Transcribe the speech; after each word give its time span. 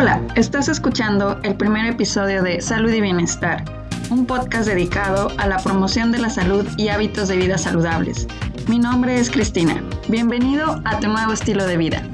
Hola, 0.00 0.24
estás 0.36 0.68
escuchando 0.68 1.40
el 1.42 1.56
primer 1.56 1.84
episodio 1.84 2.40
de 2.44 2.60
Salud 2.60 2.92
y 2.92 3.00
Bienestar, 3.00 3.64
un 4.10 4.26
podcast 4.26 4.68
dedicado 4.68 5.32
a 5.38 5.48
la 5.48 5.56
promoción 5.56 6.12
de 6.12 6.20
la 6.20 6.30
salud 6.30 6.64
y 6.76 6.86
hábitos 6.86 7.26
de 7.26 7.36
vida 7.36 7.58
saludables. 7.58 8.28
Mi 8.68 8.78
nombre 8.78 9.18
es 9.18 9.28
Cristina. 9.28 9.82
Bienvenido 10.08 10.80
a 10.84 11.00
tu 11.00 11.08
nuevo 11.08 11.32
estilo 11.32 11.66
de 11.66 11.78
vida. 11.78 12.04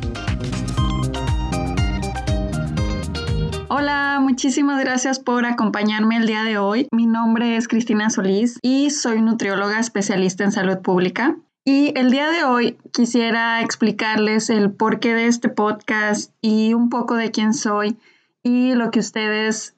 Hola, 3.69 4.19
muchísimas 4.19 4.83
gracias 4.83 5.19
por 5.19 5.45
acompañarme 5.45 6.17
el 6.17 6.27
día 6.27 6.43
de 6.43 6.57
hoy. 6.57 6.89
Mi 6.91 7.05
nombre 7.05 7.59
es 7.59 7.69
Cristina 7.69 8.09
Solís 8.09 8.59
y 8.63 8.89
soy 8.89 9.21
nutrióloga 9.21 9.79
especialista 9.79 10.43
en 10.43 10.53
salud 10.53 10.79
pública. 10.79 11.37
Y 11.67 11.99
el 11.99 12.11
día 12.11 12.29
de 12.29 12.45
hoy 12.45 12.77
quisiera 12.93 13.63
explicarles 13.63 14.51
el 14.51 14.71
porqué 14.71 15.15
de 15.15 15.27
este 15.27 15.49
podcast 15.49 16.31
y 16.43 16.75
un 16.75 16.91
poco 16.91 17.15
de 17.15 17.31
quién 17.31 17.55
soy 17.55 17.97
y 18.43 18.75
lo 18.75 18.91
que 18.91 19.01
ustedes 19.01 19.75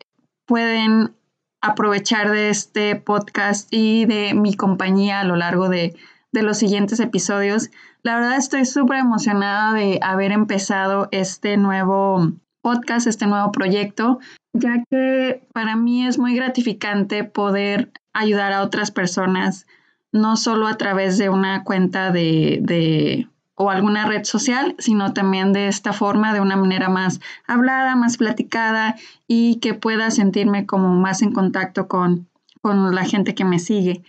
pueden 0.47 1.15
aprovechar 1.63 2.33
de 2.33 2.51
este 2.51 2.97
podcast 2.97 3.69
y 3.71 4.05
de 4.05 4.35
mi 4.35 4.55
compañía 4.55 5.21
a 5.21 5.25
lo 5.25 5.37
largo 5.37 5.69
de, 5.69 5.95
de 6.33 6.43
los 6.43 6.59
siguientes 6.59 6.99
episodios. 6.99 7.71
La 8.03 8.17
verdad 8.17 8.37
estoy 8.37 8.65
súper 8.65 8.99
emocionada 8.99 9.73
de 9.73 10.01
haber 10.03 10.33
empezado 10.33 11.07
este 11.13 11.57
nuevo 11.57 12.33
podcast, 12.63 13.07
este 13.07 13.29
nuevo 13.29 13.53
proyecto, 13.53 14.19
ya 14.53 14.83
que 14.91 15.47
para 15.53 15.77
mí 15.77 16.05
es 16.05 16.19
muy 16.19 16.35
gratificante 16.35 17.23
poder 17.23 17.93
ayudar 18.13 18.53
a 18.53 18.63
otras 18.63 18.91
personas 18.91 19.69
no 20.17 20.37
solo 20.37 20.67
a 20.67 20.77
través 20.77 21.19
de 21.19 21.29
una 21.29 21.65
cuenta 21.65 22.11
de, 22.11 23.29
o 23.55 23.71
alguna 23.71 24.07
red 24.07 24.25
social, 24.25 24.75
sino 24.79 25.13
también 25.13 25.53
de 25.53 25.69
esta 25.69 25.93
forma, 25.93 26.33
de 26.33 26.41
una 26.41 26.57
manera 26.57 26.89
más 26.89 27.21
hablada, 27.47 27.97
más 27.97 28.17
platicada 28.17 28.97
y 29.27 29.57
que 29.57 29.75
pueda 29.75 30.11
sentirme 30.11 30.67
como 30.67 30.95
más 30.95 31.23
en 31.23 31.33
contacto 31.33 31.89
con, 31.89 32.29
con 32.61 32.95
la 32.95 33.05
gente 33.05 33.35
que 33.35 33.45
me 33.45 33.59
sigue. 33.59 34.03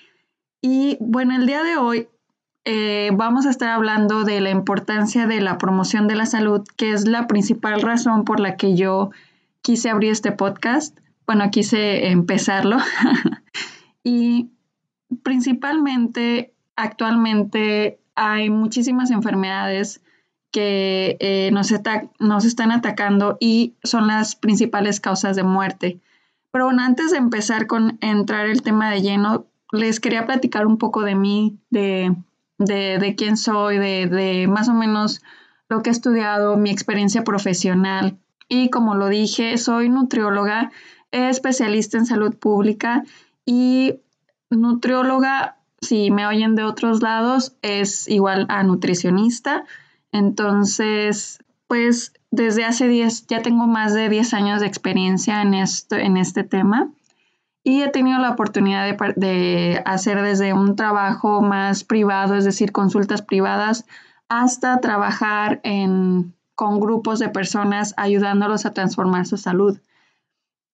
Y 0.62 0.98
bueno, 1.00 1.36
el 1.36 1.46
día 1.46 1.64
de 1.64 1.78
hoy 1.78 2.08
eh, 2.66 3.12
vamos 3.14 3.46
a 3.46 3.50
estar 3.50 3.70
hablando 3.70 4.26
de 4.26 4.42
la 4.42 4.50
importancia 4.50 5.26
de 5.26 5.40
la 5.40 5.58
promoción 5.58 6.10
de 6.10 6.16
la 6.16 6.26
salud, 6.26 6.66
que 6.76 6.92
es 6.92 7.08
la 7.08 7.26
principal 7.28 7.82
razón 7.82 8.26
por 8.26 8.42
la 8.42 8.58
que 8.58 8.76
yo 8.76 9.12
quise 9.62 9.90
abrir 9.90 10.12
este 10.12 10.34
podcast. 10.34 10.98
Bueno, 11.26 11.50
quise 11.50 12.10
empezarlo. 12.10 12.78
y 14.04 14.50
principalmente 15.24 16.54
actualmente 16.76 18.00
hay 18.16 18.50
muchísimas 18.50 19.12
enfermedades 19.12 20.02
que 20.52 21.18
eh, 21.20 21.50
nos, 21.52 21.72
nos, 22.20 22.46
están 22.46 22.72
atacando 22.72 23.38
y 23.40 23.76
son 23.84 24.08
las 24.08 24.36
principales 24.36 25.00
causas 25.00 25.36
de 25.36 25.44
muerte. 25.44 26.00
Pero 26.52 26.66
bueno, 26.66 26.82
antes 26.82 27.12
de 27.12 27.18
empezar 27.18 27.68
con 27.68 27.98
entrar 28.02 28.48
el 28.48 28.62
tema 28.62 28.90
de 28.90 29.02
lleno, 29.02 29.46
les 29.72 30.00
quería 30.00 30.26
platicar 30.26 30.66
un 30.66 30.78
poco 30.78 31.04
de 31.04 31.16
mí, 31.16 31.60
de, 31.70 32.16
de, 32.58 33.16
quién 33.18 33.38
soy, 33.38 33.78
de, 33.78 34.08
de, 34.08 34.48
más 34.48 34.70
o 34.70 34.74
menos 34.74 35.22
lo 35.70 35.84
que 35.84 35.90
he 35.90 35.92
estudiado, 35.92 36.58
mi 36.58 36.72
experiencia 36.72 37.24
profesional. 37.24 38.18
Y 38.48 38.70
como 38.70 38.96
lo 38.96 39.10
dije, 39.10 39.58
soy 39.58 39.90
nutrióloga, 39.90 40.72
especialista 41.12 41.98
en 41.98 42.06
salud 42.06 42.36
pública 42.36 43.04
y 43.46 44.00
nutrióloga, 44.50 45.58
si 45.82 46.12
me 46.12 46.26
oyen 46.26 46.56
de 46.56 46.64
otros 46.64 47.02
lados, 47.02 47.56
es 47.62 48.08
igual 48.08 48.46
a 48.50 48.64
nutricionista. 48.64 49.66
Entonces, 50.12 51.40
pues 51.68 52.14
desde 52.32 52.66
hace 52.66 52.88
10, 52.88 53.28
ya 53.28 53.42
tengo 53.42 53.68
más 53.68 53.94
de 53.94 54.10
10 54.10 54.34
años 54.34 54.62
de 54.62 54.68
experiencia 54.68 55.42
en, 55.42 55.54
esto, 55.54 55.96
en 55.96 56.18
este 56.18 56.44
tema 56.44 56.90
y 57.68 57.82
he 57.82 57.90
tenido 57.90 58.18
la 58.20 58.30
oportunidad 58.30 58.98
de, 59.18 59.84
hacer 59.86 60.22
desde 60.22 60.54
un 60.54 60.78
trabajo 60.78 61.42
más 61.42 61.84
privado, 61.84 62.36
es 62.36 62.46
decir, 62.46 62.72
consultas 62.72 63.22
privadas, 63.22 63.86
hasta 64.30 64.80
trabajar 64.80 65.60
en, 65.64 66.34
con 66.56 66.80
grupos 66.80 67.20
de 67.20 67.28
personas 67.28 67.94
ayudándolos 67.98 68.66
a 68.66 68.74
transformar 68.74 69.26
su 69.26 69.36
salud. 69.36 69.82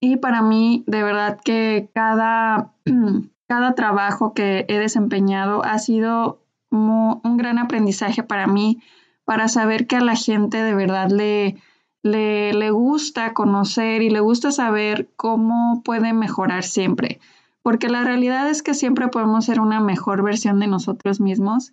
Y 0.00 0.18
para 0.18 0.40
mí, 0.40 0.84
de 0.86 1.02
verdad 1.02 1.40
que 1.44 1.90
cada 1.92 2.70
cada 3.46 3.74
trabajo 3.74 4.32
que 4.34 4.64
he 4.68 4.78
desempeñado 4.78 5.64
ha 5.64 5.78
sido 5.78 6.40
un 6.70 7.36
gran 7.36 7.58
aprendizaje 7.58 8.22
para 8.22 8.46
mí, 8.46 8.82
para 9.24 9.48
saber 9.48 9.86
que 9.86 9.96
a 9.96 10.00
la 10.00 10.16
gente 10.16 10.62
de 10.62 10.74
verdad 10.74 11.10
le, 11.10 11.56
le, 12.02 12.70
gusta 12.70 13.32
conocer 13.32 14.02
y 14.02 14.10
le 14.10 14.20
gusta 14.20 14.50
saber 14.50 15.08
cómo 15.16 15.82
puede 15.84 16.12
mejorar 16.12 16.64
siempre. 16.64 17.20
Porque 17.62 17.88
la 17.88 18.04
realidad 18.04 18.48
es 18.48 18.62
que 18.62 18.74
siempre 18.74 19.08
podemos 19.08 19.46
ser 19.46 19.60
una 19.60 19.80
mejor 19.80 20.22
versión 20.22 20.60
de 20.60 20.66
nosotros 20.66 21.20
mismos 21.20 21.72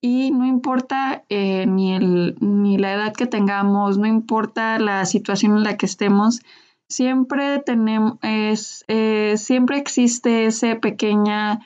y 0.00 0.30
no 0.30 0.46
importa 0.46 1.24
eh, 1.28 1.66
ni, 1.66 1.94
el, 1.94 2.36
ni 2.40 2.78
la 2.78 2.94
edad 2.94 3.12
que 3.12 3.26
tengamos, 3.26 3.98
no 3.98 4.06
importa 4.06 4.78
la 4.78 5.04
situación 5.04 5.56
en 5.56 5.64
la 5.64 5.76
que 5.76 5.86
estemos, 5.86 6.40
siempre 6.88 7.58
tenemos, 7.60 8.18
es, 8.22 8.84
eh, 8.88 9.34
siempre 9.36 9.78
existe 9.78 10.46
esa 10.46 10.78
pequeña 10.80 11.60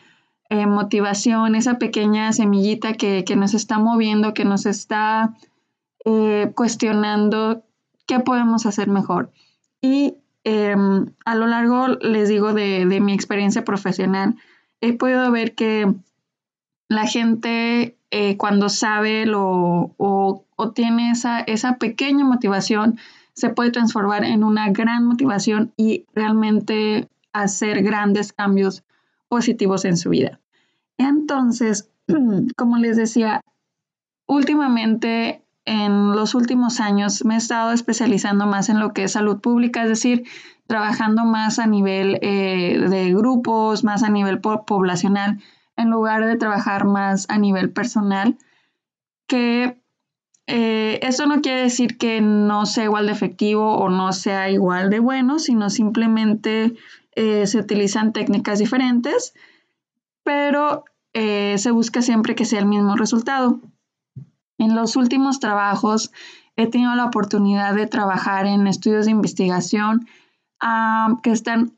eh, 0.48 0.66
motivación, 0.66 1.54
esa 1.54 1.78
pequeña 1.78 2.32
semillita 2.32 2.94
que, 2.94 3.24
nos 3.36 3.54
está 3.54 3.78
moviendo, 3.78 4.34
que 4.34 4.44
nos 4.44 4.66
está 4.66 5.36
eh, 6.04 6.52
cuestionando 6.54 7.62
qué 8.06 8.20
podemos 8.20 8.66
hacer 8.66 8.88
mejor. 8.88 9.30
Y 9.80 10.16
em, 10.44 11.12
a 11.24 11.34
lo 11.34 11.46
largo, 11.46 11.88
les 11.88 12.28
digo, 12.28 12.52
de, 12.52 12.84
mi 13.00 13.12
experiencia 13.12 13.64
profesional, 13.64 14.36
he 14.80 14.94
podido 14.94 15.30
ver 15.30 15.54
que 15.54 15.92
la 16.88 17.06
gente 17.06 17.96
cuando 18.38 18.68
sabe 18.68 19.24
lo, 19.24 19.94
o, 19.96 20.44
o 20.56 20.70
tiene 20.72 21.12
esa, 21.12 21.38
esa 21.42 21.76
pequeña 21.76 22.24
motivación, 22.24 22.98
se 23.40 23.48
puede 23.50 23.70
transformar 23.70 24.24
en 24.24 24.44
una 24.44 24.68
gran 24.70 25.06
motivación 25.06 25.72
y 25.76 26.04
realmente 26.14 27.08
hacer 27.32 27.82
grandes 27.82 28.32
cambios 28.32 28.84
positivos 29.28 29.84
en 29.84 29.96
su 29.96 30.10
vida. 30.10 30.40
Entonces, 30.98 31.90
como 32.56 32.76
les 32.76 32.96
decía, 32.96 33.40
últimamente, 34.26 35.42
en 35.64 36.12
los 36.12 36.34
últimos 36.34 36.80
años, 36.80 37.24
me 37.24 37.34
he 37.34 37.38
estado 37.38 37.72
especializando 37.72 38.46
más 38.46 38.68
en 38.68 38.78
lo 38.78 38.92
que 38.92 39.04
es 39.04 39.12
salud 39.12 39.40
pública, 39.40 39.82
es 39.82 39.88
decir, 39.88 40.24
trabajando 40.66 41.24
más 41.24 41.58
a 41.58 41.66
nivel 41.66 42.18
eh, 42.22 42.78
de 42.88 43.14
grupos, 43.14 43.84
más 43.84 44.02
a 44.02 44.10
nivel 44.10 44.40
poblacional, 44.40 45.40
en 45.76 45.90
lugar 45.90 46.26
de 46.26 46.36
trabajar 46.36 46.84
más 46.84 47.26
a 47.30 47.38
nivel 47.38 47.72
personal, 47.72 48.36
que 49.26 49.79
eh, 50.52 50.98
esto 51.06 51.26
no 51.26 51.42
quiere 51.42 51.62
decir 51.62 51.96
que 51.96 52.20
no 52.20 52.66
sea 52.66 52.82
igual 52.82 53.06
de 53.06 53.12
efectivo 53.12 53.76
o 53.76 53.88
no 53.88 54.12
sea 54.12 54.50
igual 54.50 54.90
de 54.90 54.98
bueno, 54.98 55.38
sino 55.38 55.70
simplemente 55.70 56.74
eh, 57.14 57.46
se 57.46 57.58
utilizan 57.58 58.12
técnicas 58.12 58.58
diferentes, 58.58 59.32
pero 60.24 60.84
eh, 61.12 61.54
se 61.58 61.70
busca 61.70 62.02
siempre 62.02 62.34
que 62.34 62.44
sea 62.44 62.58
el 62.58 62.66
mismo 62.66 62.96
resultado. 62.96 63.60
En 64.58 64.74
los 64.74 64.96
últimos 64.96 65.38
trabajos 65.38 66.10
he 66.56 66.66
tenido 66.66 66.96
la 66.96 67.04
oportunidad 67.04 67.72
de 67.76 67.86
trabajar 67.86 68.46
en 68.46 68.66
estudios 68.66 69.04
de 69.04 69.12
investigación 69.12 70.08
que 71.22 71.30
están, 71.30 71.76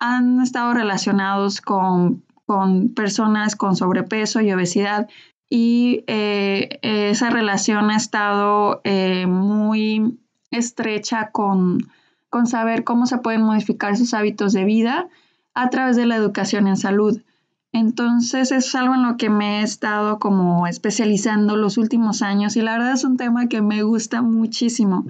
han 0.00 0.40
estado 0.40 0.74
relacionados 0.74 1.60
con, 1.60 2.24
con 2.46 2.92
personas 2.94 3.54
con 3.54 3.76
sobrepeso 3.76 4.40
y 4.40 4.52
obesidad 4.52 5.08
y 5.50 6.04
eh, 6.06 6.78
esa 6.82 7.30
relación 7.30 7.90
ha 7.90 7.96
estado 7.96 8.80
eh, 8.84 9.26
muy 9.26 10.18
estrecha 10.50 11.30
con, 11.30 11.88
con 12.28 12.46
saber 12.46 12.84
cómo 12.84 13.06
se 13.06 13.18
pueden 13.18 13.42
modificar 13.42 13.96
sus 13.96 14.14
hábitos 14.14 14.52
de 14.52 14.64
vida 14.64 15.08
a 15.54 15.70
través 15.70 15.96
de 15.96 16.06
la 16.06 16.16
educación 16.16 16.68
en 16.68 16.76
salud. 16.76 17.22
Entonces 17.72 18.50
es 18.52 18.74
algo 18.74 18.94
en 18.94 19.02
lo 19.02 19.16
que 19.16 19.30
me 19.30 19.60
he 19.60 19.62
estado 19.62 20.18
como 20.18 20.66
especializando 20.66 21.56
los 21.56 21.76
últimos 21.76 22.22
años 22.22 22.56
y 22.56 22.62
la 22.62 22.72
verdad 22.72 22.92
es 22.92 23.04
un 23.04 23.16
tema 23.16 23.48
que 23.48 23.62
me 23.62 23.82
gusta 23.82 24.22
muchísimo. 24.22 25.06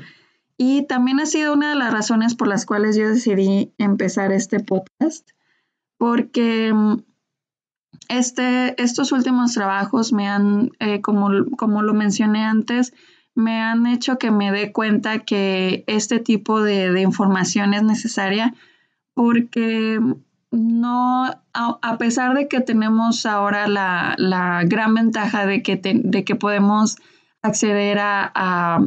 Y 0.56 0.86
también 0.86 1.20
ha 1.20 1.26
sido 1.26 1.52
una 1.52 1.70
de 1.70 1.76
las 1.76 1.92
razones 1.92 2.34
por 2.34 2.48
las 2.48 2.66
cuales 2.66 2.96
yo 2.96 3.08
decidí 3.08 3.72
empezar 3.78 4.32
este 4.32 4.58
podcast, 4.58 5.30
porque 5.98 6.72
mm, 6.74 6.96
este, 8.08 8.80
estos 8.82 9.12
últimos 9.12 9.52
trabajos 9.54 10.12
me 10.12 10.28
han, 10.28 10.70
eh, 10.80 11.00
como, 11.00 11.28
como 11.56 11.82
lo 11.82 11.94
mencioné 11.94 12.42
antes, 12.42 12.94
me 13.34 13.60
han 13.60 13.86
hecho 13.86 14.18
que 14.18 14.30
me 14.30 14.50
dé 14.50 14.72
cuenta 14.72 15.20
que 15.20 15.84
este 15.86 16.18
tipo 16.18 16.60
de, 16.62 17.00
información 17.00 17.72
es 17.72 17.82
necesaria 17.84 18.54
porque 19.14 20.00
no, 20.50 21.24
a, 21.52 21.98
pesar 21.98 22.34
de 22.34 22.48
que 22.48 22.60
tenemos 22.60 23.26
ahora 23.26 23.68
la, 23.68 24.62
gran 24.64 24.94
ventaja 24.94 25.46
de 25.46 25.62
que, 25.62 25.76
de 25.76 26.24
que 26.24 26.34
podemos 26.34 26.96
acceder 27.42 27.98
a, 28.00 28.80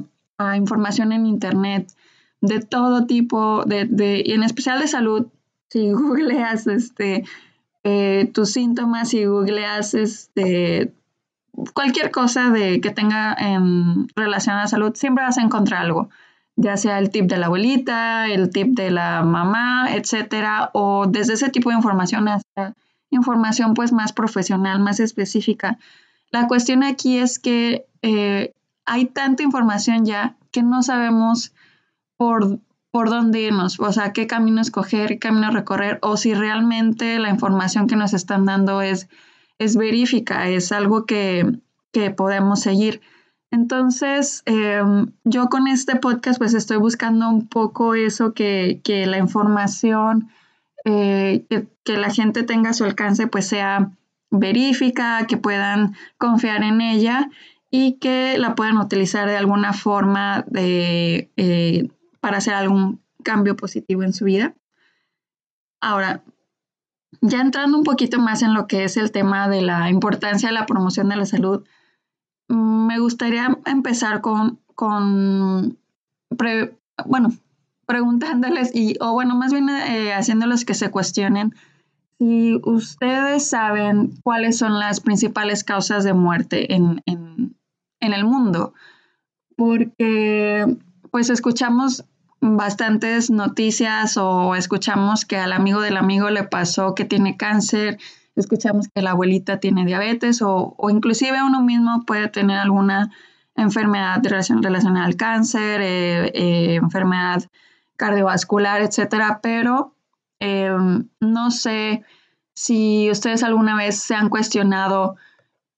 información 0.56 1.12
en 1.12 1.28
Internet, 1.28 1.94
de 2.42 2.60
todo 2.62 3.06
tipo, 3.06 3.64
de, 3.66 4.24
y 4.26 4.32
en 4.32 4.44
especial 4.44 4.80
de 4.80 4.88
salud. 4.88 5.28
Si 5.70 5.92
googleas 5.92 6.68
este, 6.68 7.24
eh, 7.84 8.30
tus 8.34 8.52
síntomas, 8.52 9.10
si 9.10 9.26
googleas 9.26 9.94
este, 9.94 10.94
cualquier 11.74 12.12
cosa 12.12 12.50
de, 12.50 12.82
que 12.82 12.92
tenga 12.92 13.34
en 13.34 14.08
relación 14.16 14.56
a 14.56 14.62
la 14.62 14.68
salud, 14.68 14.94
siempre 14.96 15.24
vas 15.24 15.38
a 15.38 15.42
encontrar 15.42 15.82
algo, 15.82 16.10
ya 16.56 16.78
sea 16.78 17.00
el 17.00 17.10
tip 17.10 17.26
de 17.26 17.38
la 17.38 17.48
abuelita, 17.48 18.28
el 18.28 18.50
tip 18.50 18.76
de 18.76 18.92
la 18.92 19.24
mamá, 19.24 19.94
etcétera, 19.94 20.70
o 20.74 21.08
desde 21.08 21.34
ese 21.34 21.50
tipo 21.50 21.70
de 21.70 21.76
información 21.76 22.28
hasta 22.28 22.76
información 23.10 23.74
pues 23.74 23.92
más 23.92 24.14
profesional, 24.14 24.80
más 24.80 25.00
específica. 25.00 25.78
La 26.32 26.48
cuestión 26.48 26.84
aquí 26.84 27.18
es 27.18 27.40
que 27.40 27.86
eh, 28.02 28.54
hay 28.86 29.06
tanta 29.06 29.44
información 29.44 30.06
ya 30.06 30.36
que 30.52 30.64
no 30.64 30.82
sabemos 30.82 31.54
por, 32.18 32.60
por 32.92 33.10
dónde 33.10 33.42
irnos, 33.42 33.80
o 33.80 33.92
sea, 33.92 34.14
qué 34.14 34.28
camino 34.28 34.62
escoger, 34.62 35.10
qué 35.10 35.20
camino 35.20 35.50
recorrer, 35.52 36.00
o 36.02 36.18
si 36.18 36.34
realmente 36.34 37.20
la 37.20 37.30
información 37.30 37.88
que 37.88 37.96
nos 37.96 38.14
están 38.14 38.46
dando 38.46 38.82
es, 38.82 39.08
es 39.60 39.78
verífica, 39.78 40.50
es 40.50 40.72
algo 40.72 41.06
que, 41.06 41.60
podemos 42.16 42.62
seguir. 42.62 43.02
Entonces, 43.52 44.44
em, 44.46 45.12
yo 45.26 45.48
con 45.48 45.68
este 45.68 45.98
podcast 45.98 46.38
pues 46.40 46.54
estoy 46.54 46.78
buscando 46.78 47.30
un 47.30 47.48
poco 47.48 47.96
eso, 47.96 48.34
que, 48.34 48.80
que 48.84 49.06
la 49.06 49.18
información 49.18 50.30
eh, 50.86 51.46
que, 51.84 51.98
la 51.98 52.10
gente 52.10 52.44
tenga 52.44 52.72
a 52.72 52.74
su 52.74 52.86
alcance 52.86 53.28
pues 53.28 53.48
sea 53.48 53.92
verífica, 54.30 55.26
que 55.28 55.38
puedan 55.38 55.96
confiar 56.18 56.64
en 56.64 56.82
ella 56.82 57.30
y 57.70 57.94
que 57.94 58.38
la 58.38 58.56
puedan 58.56 58.78
utilizar 58.78 59.28
de 59.28 59.38
alguna 59.38 59.74
forma 59.74 60.44
de, 60.48 61.30
eh, 61.38 61.90
para 62.22 62.38
hacer 62.38 62.54
algún 62.54 63.02
cambio 63.24 63.58
positivo 63.58 64.04
en 64.04 64.14
su 64.14 64.26
vida. 64.26 64.56
Ahora, 65.82 66.24
ya 67.20 67.42
entrando 67.42 67.78
un 67.78 67.84
poquito 67.84 68.20
más 68.20 68.42
en 68.42 68.54
lo 68.54 68.68
que 68.68 68.86
es 68.86 68.96
el 68.96 69.12
tema 69.12 69.50
de 69.50 69.62
la 69.62 69.90
importancia 69.90 70.48
de 70.48 70.54
la 70.54 70.66
promoción 70.66 71.10
de 71.10 71.18
la 71.18 71.26
salud, 71.26 71.66
mm, 72.48 72.88
me 72.88 73.00
gustaría 73.00 73.60
empezar 73.66 74.22
con, 74.22 74.60
con 74.76 75.78
bueno, 77.06 77.34
preguntándoles 77.86 78.74
y, 78.74 78.96
o 79.02 79.12
bueno, 79.12 79.36
más 79.36 79.52
bien 79.52 79.70
eh, 79.70 80.14
haciéndoles 80.14 80.64
que 80.64 80.74
se 80.74 80.90
cuestionen 80.92 81.54
si 82.22 82.62
ustedes 82.64 83.50
saben 83.50 84.14
cuáles 84.22 84.56
son 84.60 84.78
las 84.78 85.00
principales 85.00 85.64
causas 85.64 86.04
de 86.04 86.14
muerte 86.14 86.76
en, 86.76 87.02
en, 87.08 87.58
en 88.00 88.14
el 88.14 88.26
mundo, 88.26 88.76
porque 89.56 90.78
pues 91.12 91.30
escuchamos 91.30 92.06
bastantes 92.40 93.30
noticias 93.30 94.18
o 94.18 94.56
escuchamos 94.56 95.26
que 95.26 95.38
al 95.38 95.54
amigo 95.54 95.82
del 95.82 95.98
amigo 95.98 96.30
le 96.30 96.44
pasó 96.44 96.96
que 96.96 97.06
tiene 97.06 97.38
cáncer, 97.38 98.00
escuchamos 98.36 98.88
que 98.94 99.02
la 99.02 99.12
abuelita 99.12 99.60
tiene 99.60 99.86
diabetes 99.86 100.42
o, 100.42 100.74
o 100.78 100.90
inclusive 100.90 101.44
uno 101.44 101.62
mismo 101.62 102.04
puede 102.06 102.30
tener 102.30 102.58
alguna 102.58 103.12
enfermedad 103.56 104.22
relacionada 104.24 105.06
al 105.06 105.16
cáncer, 105.16 105.82
eh, 105.82 106.32
eh, 106.34 106.76
enfermedad 106.76 107.44
cardiovascular, 107.98 108.82
etcétera, 108.82 109.40
pero 109.44 109.96
em, 110.40 111.10
no 111.20 111.52
sé 111.52 112.04
si 112.54 113.10
ustedes 113.12 113.44
alguna 113.44 113.76
vez 113.76 114.00
se 114.00 114.16
han 114.16 114.30
cuestionado 114.30 115.16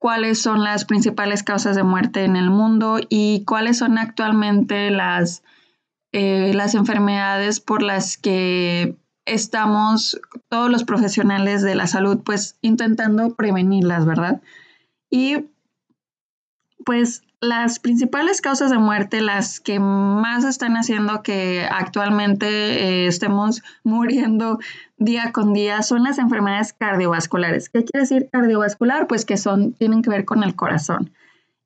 cuáles 0.04 0.42
son 0.42 0.66
las 0.66 0.84
principales 0.84 1.44
causas 1.44 1.78
de 1.78 1.84
muerte 1.84 2.26
en 2.26 2.36
el 2.36 2.50
mundo 2.50 3.00
y 3.08 3.46
cuáles 3.46 3.78
son 3.78 3.98
actualmente 3.98 4.92
las, 4.92 5.44
eh, 6.12 6.52
las 6.54 6.76
enfermedades 6.76 7.62
por 7.62 7.82
las 7.82 8.18
que 8.18 8.98
estamos 9.24 10.20
todos 10.50 10.70
los 10.70 10.84
profesionales 10.84 11.62
de 11.62 11.76
la 11.76 11.88
salud 11.88 12.20
pues 12.22 12.58
intentando 12.60 13.34
prevenirlas, 13.36 14.06
¿verdad? 14.06 14.42
Y 15.10 15.46
pues 16.84 17.24
las 17.44 17.80
principales 17.80 18.40
causas 18.40 18.72
de 18.72 18.78
muerte, 18.78 19.20
las 19.20 19.60
que 19.60 19.78
más 19.78 20.46
están 20.46 20.76
haciendo 20.76 21.22
que 21.24 21.68
actualmente 21.70 22.48
eh, 22.48 23.08
estemos 23.08 23.62
muriendo 23.84 24.60
día 24.98 25.34
con 25.34 25.54
día, 25.54 25.82
son 25.82 26.04
las 26.04 26.20
enfermedades 26.20 26.72
cardiovasculares. 26.72 27.70
¿Qué 27.70 27.84
quiere 27.84 28.04
decir 28.04 28.30
cardiovascular? 28.32 29.08
Pues 29.08 29.26
que 29.26 29.36
son, 29.36 29.74
tienen 29.74 30.02
que 30.02 30.10
ver 30.10 30.24
con 30.24 30.44
el 30.44 30.56
corazón. 30.56 31.12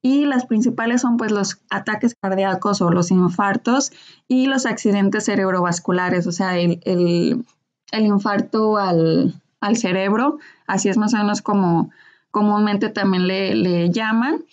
Y 0.01 0.25
las 0.25 0.47
principales 0.47 1.01
son 1.01 1.18
pues 1.18 1.31
los 1.31 1.62
ataques 1.69 2.15
cardíacos 2.19 2.81
o 2.81 2.89
los 2.89 3.12
infartos 3.12 3.91
y 4.27 4.47
los 4.47 4.65
accidentes 4.65 5.25
cerebrovasculares, 5.25 6.25
o 6.25 6.31
sea, 6.31 6.57
el, 6.57 7.44
infarto 7.91 8.77
al, 8.77 9.41
cerebro, 9.75 10.39
así 10.65 10.89
es 10.89 10.97
más 10.97 11.13
o 11.13 11.18
menos 11.18 11.41
como 11.41 11.91
comúnmente 12.31 12.89
también 12.89 13.27
le, 13.27 13.53
le 13.56 13.89
llaman 13.89 14.44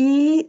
y 0.00 0.48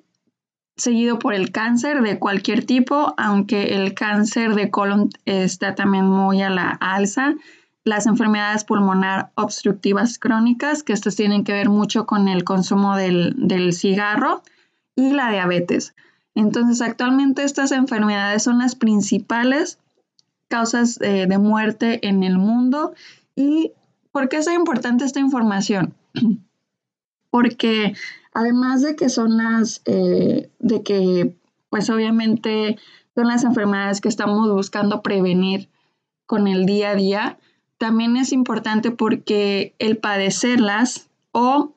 seguido 0.78 1.20
por 1.20 1.34
el 1.34 1.52
cáncer 1.52 2.02
de 2.04 2.20
cualquier 2.20 2.66
tipo, 2.66 3.14
aunque 3.18 3.76
el 3.76 3.94
cáncer 3.94 4.56
de 4.56 4.72
colon 4.72 5.10
está 5.26 5.76
también 5.76 6.06
muy 6.06 6.42
a 6.42 6.50
la 6.50 6.70
alza. 6.70 7.36
Las 7.84 8.08
enfermedades 8.08 8.64
pulmonar 8.64 9.32
obstructivas 9.36 10.20
crónicas, 10.20 10.84
que 10.84 10.94
estas 10.94 11.18
tienen 11.18 11.44
que 11.44 11.52
ver 11.52 11.68
mucho 11.68 12.06
con 12.06 12.30
el 12.30 12.46
consumo 12.46 12.96
del, 12.96 13.74
cigarro, 13.74 14.42
y 14.96 15.12
la 15.12 15.30
diabetes. 15.30 15.96
Entonces, 16.34 16.80
actualmente 16.80 17.44
estas 17.44 17.74
enfermedades 17.74 18.44
son 18.44 18.60
las 18.60 18.76
principales 18.76 19.80
causas 20.48 20.98
eh, 21.02 21.26
de 21.28 21.38
muerte 21.38 22.08
en 22.08 22.24
el 22.24 22.38
mundo. 22.38 22.94
¿Y 23.36 23.74
por 24.14 24.30
qué 24.30 24.38
es 24.38 24.48
importante 24.50 25.04
esta 25.04 25.20
información? 25.20 25.94
Porque 27.30 27.96
Además 28.34 28.82
de 28.82 28.96
que 28.96 29.10
son 29.10 29.38
las, 29.38 29.82
eh, 29.86 30.50
de 30.60 30.84
que 30.84 31.36
pues 31.70 31.90
obviamente 31.90 32.78
son 33.16 33.28
las 33.28 33.44
enfermedades 33.44 34.02
que 34.02 34.10
estamos 34.10 34.50
buscando 34.52 35.02
prevenir 35.02 35.70
con 36.26 36.48
el 36.48 36.66
día 36.66 36.92
a 36.92 36.96
día, 36.96 37.38
también 37.78 38.16
es 38.16 38.32
importante 38.32 38.92
porque 38.92 39.76
el 39.80 39.98
padecerlas 39.98 41.10
o, 41.32 41.74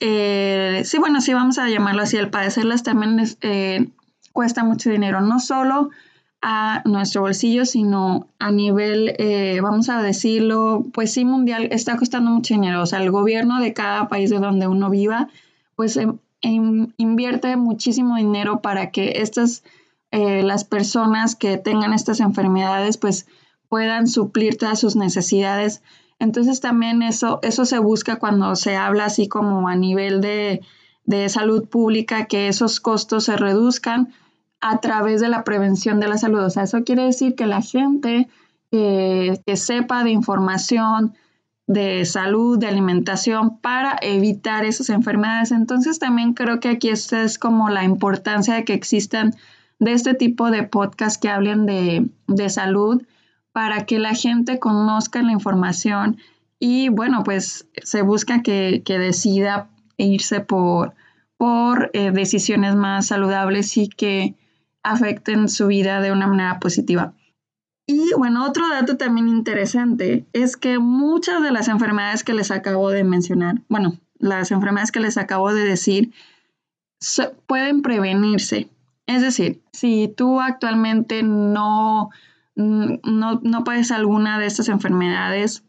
eh, 0.00 0.82
sí, 0.84 0.98
bueno, 0.98 1.20
sí 1.20 1.32
vamos 1.32 1.58
a 1.58 1.68
llamarlo 1.68 2.02
así, 2.02 2.16
el 2.16 2.30
padecerlas 2.30 2.82
también 2.82 3.22
eh, 3.40 3.88
cuesta 4.32 4.64
mucho 4.64 4.90
dinero, 4.90 5.20
no 5.22 5.40
solo 5.40 5.90
a 6.42 6.82
nuestro 6.84 7.22
bolsillo, 7.22 7.64
sino 7.64 8.28
a 8.38 8.50
nivel, 8.50 9.16
vamos 9.62 9.88
a 9.88 10.02
decirlo, 10.02 10.84
pues 10.92 11.12
sí, 11.12 11.24
mundial, 11.24 11.68
está 11.72 11.96
costando 11.96 12.30
mucho 12.30 12.54
dinero. 12.54 12.82
O 12.82 12.86
sea, 12.86 13.02
el 13.02 13.10
gobierno 13.10 13.58
de 13.58 13.72
cada 13.72 14.08
país 14.08 14.30
de 14.30 14.38
donde 14.38 14.68
uno 14.68 14.90
viva 14.90 15.28
pues 15.76 15.96
em, 15.96 16.18
em, 16.40 16.88
invierte 16.96 17.56
muchísimo 17.56 18.16
dinero 18.16 18.60
para 18.60 18.90
que 18.90 19.20
estas, 19.20 19.62
eh, 20.10 20.42
las 20.42 20.64
personas 20.64 21.36
que 21.36 21.58
tengan 21.58 21.92
estas 21.92 22.20
enfermedades, 22.20 22.96
pues 22.96 23.26
puedan 23.68 24.08
suplir 24.08 24.56
todas 24.56 24.80
sus 24.80 24.96
necesidades. 24.96 25.82
Entonces 26.18 26.60
también 26.60 27.02
eso, 27.02 27.40
eso 27.42 27.64
se 27.66 27.78
busca 27.78 28.18
cuando 28.18 28.56
se 28.56 28.76
habla 28.76 29.04
así 29.04 29.28
como 29.28 29.68
a 29.68 29.76
nivel 29.76 30.20
de, 30.20 30.62
salud 31.28 31.68
pública, 31.68 32.26
que 32.26 32.48
esos 32.48 32.80
costos 32.80 33.24
se 33.24 33.36
reduzcan 33.36 34.12
a 34.60 34.80
través 34.80 35.20
de 35.20 35.28
la 35.28 35.44
prevención 35.44 36.00
de 36.00 36.08
la 36.08 36.18
salud. 36.18 36.40
O 36.40 36.50
sea, 36.50 36.64
eso 36.64 36.82
quiere 36.84 37.04
decir 37.04 37.34
que 37.36 37.46
la 37.46 37.62
gente 37.62 38.28
que 38.70 39.56
sepa 39.56 40.02
de 40.02 40.10
información, 40.10 41.14
de 41.66 42.04
salud, 42.04 42.58
de 42.58 42.68
alimentación 42.68 43.58
para 43.58 43.98
evitar 44.00 44.64
esas 44.64 44.88
enfermedades. 44.90 45.50
Entonces 45.50 45.98
también 45.98 46.32
creo 46.32 46.60
que 46.60 46.68
aquí 46.68 46.88
esta 46.88 47.22
es 47.22 47.38
como 47.38 47.68
la 47.68 47.84
importancia 47.84 48.54
de 48.54 48.64
que 48.64 48.74
existan 48.74 49.34
de 49.78 49.92
este 49.92 50.14
tipo 50.14 50.50
de 50.50 50.62
podcast 50.62 51.20
que 51.20 51.28
hablen 51.28 51.66
de, 51.66 52.48
salud 52.48 53.02
para 53.52 53.84
que 53.84 53.98
la 53.98 54.14
gente 54.14 54.58
conozca 54.58 55.22
la 55.22 55.32
información 55.32 56.18
y 56.58 56.88
bueno, 56.88 57.22
pues 57.24 57.66
se 57.82 58.02
busca 58.02 58.42
que, 58.42 58.82
decida 58.86 59.68
irse 59.98 60.40
por, 60.40 60.94
por 61.36 61.90
eh, 61.92 62.10
decisiones 62.12 62.76
más 62.76 63.06
saludables 63.06 63.76
y 63.76 63.88
que 63.88 64.34
afecten 64.82 65.48
su 65.48 65.66
vida 65.66 66.00
de 66.00 66.12
una 66.12 66.26
manera 66.26 66.58
positiva. 66.60 67.12
Y 67.86 68.12
bueno, 68.16 68.44
otro 68.44 68.68
dato 68.68 68.96
también 68.96 69.28
interesante 69.28 70.26
es 70.32 70.56
que 70.56 70.78
muchas 70.78 71.42
de 71.42 71.52
las 71.52 71.68
enfermedades 71.68 72.24
que 72.24 72.34
les 72.34 72.50
acabo 72.50 72.90
de 72.90 73.04
mencionar, 73.04 73.62
bueno, 73.68 73.96
las 74.18 74.50
enfermedades 74.50 74.90
que 74.90 75.00
les 75.00 75.16
acabo 75.16 75.54
de 75.54 75.64
decir, 75.64 76.12
pueden 77.46 77.82
prevenirse. 77.82 78.68
Es 79.06 79.22
decir, 79.22 79.62
si 79.72 80.08
tú 80.08 80.40
actualmente 80.40 81.22
no, 81.22 82.10
no, 82.56 83.40
no 83.42 83.64
padeces 83.64 83.92
alguna 83.92 84.40
de 84.40 84.46
estas 84.46 84.68
enfermedades, 84.68 85.62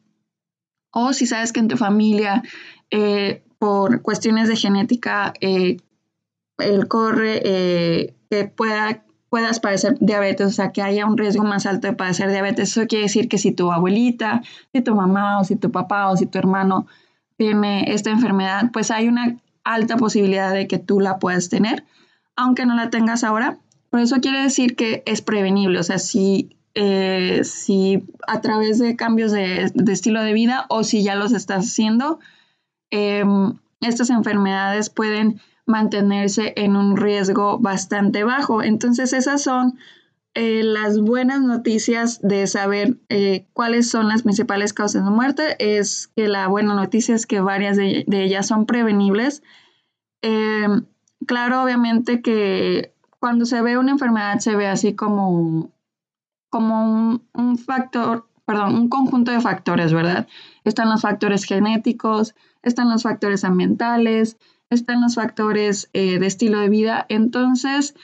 o 0.91 1.13
si 1.13 1.27
sabes 1.27 1.53
que 1.53 1.59
en 1.59 1.67
tu 1.67 1.77
familia, 1.77 2.41
eh, 2.89 3.43
por 3.59 4.01
cuestiones 4.01 4.47
de 4.47 4.55
genética, 4.55 5.33
eh, 5.41 5.77
el 6.57 6.87
corre 6.87 7.41
eh, 7.43 8.15
que 8.31 8.45
pueda 8.45 9.03
puedas 9.29 9.59
padecer 9.59 9.97
diabetes, 9.99 10.47
o 10.47 10.51
sea, 10.51 10.71
que 10.71 10.81
haya 10.81 11.05
un 11.05 11.17
riesgo 11.17 11.43
más 11.43 11.65
alto 11.65 11.87
de 11.87 11.93
padecer 11.93 12.29
diabetes. 12.29 12.71
Eso 12.71 12.87
quiere 12.87 13.03
decir 13.03 13.27
que 13.27 13.37
si 13.37 13.51
tu 13.51 13.71
abuelita, 13.71 14.41
si 14.73 14.81
tu 14.81 14.95
mamá 14.95 15.39
o 15.39 15.43
si 15.43 15.55
tu 15.55 15.71
papá 15.71 16.09
o 16.09 16.17
si 16.17 16.25
tu 16.25 16.37
hermano 16.37 16.87
tiene 17.37 17.93
esta 17.93 18.09
enfermedad, 18.09 18.71
pues 18.71 18.91
hay 18.91 19.07
una 19.07 19.37
alta 19.63 19.97
posibilidad 19.97 20.53
de 20.53 20.67
que 20.67 20.79
tú 20.79 20.99
la 20.99 21.19
puedas 21.19 21.49
tener, 21.49 21.83
aunque 22.35 22.65
no 22.65 22.75
la 22.75 22.89
tengas 22.89 23.23
ahora. 23.23 23.59
Por 23.89 23.99
eso 23.99 24.17
quiere 24.21 24.41
decir 24.41 24.75
que 24.75 25.03
es 25.05 25.21
prevenible, 25.21 25.79
o 25.79 25.83
sea, 25.83 25.99
si, 25.99 26.49
eh, 26.73 27.41
si 27.43 28.03
a 28.27 28.41
través 28.41 28.79
de 28.79 28.95
cambios 28.95 29.31
de, 29.31 29.71
estilo 29.87 30.21
de 30.23 30.33
vida 30.33 30.65
o 30.69 30.83
si 30.83 31.03
ya 31.03 31.15
los 31.15 31.33
estás 31.33 31.65
haciendo, 31.65 32.19
em, 32.91 33.53
estas 33.81 34.09
enfermedades 34.09 34.89
pueden 34.89 35.41
mantenerse 35.67 36.53
en 36.55 36.75
un 36.75 36.97
riesgo 36.97 37.59
bastante 37.59 38.23
bajo. 38.23 38.63
Entonces 38.63 39.13
esas 39.13 39.43
son 39.43 39.77
eh, 40.33 40.63
las 40.63 40.99
buenas 40.99 41.41
noticias 41.41 42.21
de 42.21 42.47
saber 42.47 42.97
eh, 43.09 43.45
cuáles 43.53 43.89
son 43.89 44.07
las 44.07 44.23
principales 44.23 44.73
causas 44.73 45.03
de 45.03 45.11
muerte. 45.11 45.55
Es 45.59 46.07
que 46.15 46.27
la 46.27 46.47
buena 46.47 46.73
noticia 46.73 47.15
es 47.15 47.27
que 47.27 47.41
varias 47.41 47.75
de, 47.75 48.05
ellas 48.07 48.47
son 48.47 48.65
prevenibles. 48.65 49.43
Em, 50.21 50.85
claro, 51.25 51.63
obviamente 51.63 52.21
que 52.21 52.93
cuando 53.19 53.45
se 53.45 53.61
ve 53.61 53.77
una 53.77 53.91
enfermedad 53.91 54.39
se 54.39 54.55
ve 54.55 54.67
así 54.67 54.95
como, 54.95 55.71
como 56.49 57.19
un 57.33 57.57
factor, 57.57 58.27
perdón, 58.45 58.75
un 58.75 58.89
conjunto 58.89 59.31
de 59.31 59.41
factores, 59.41 59.91
¿verdad? 59.91 60.27
Están 60.63 60.89
los 60.89 61.01
factores 61.01 61.43
genéticos, 61.43 62.35
están 62.61 62.89
los 62.89 63.03
factores 63.03 63.43
ambientales, 63.43 64.37
están 64.69 65.01
los 65.01 65.15
factores 65.15 65.89
eh, 65.93 66.19
de 66.19 66.27
estilo 66.27 66.59
de 66.59 66.69
vida. 66.69 67.05
Entonces, 67.09 67.95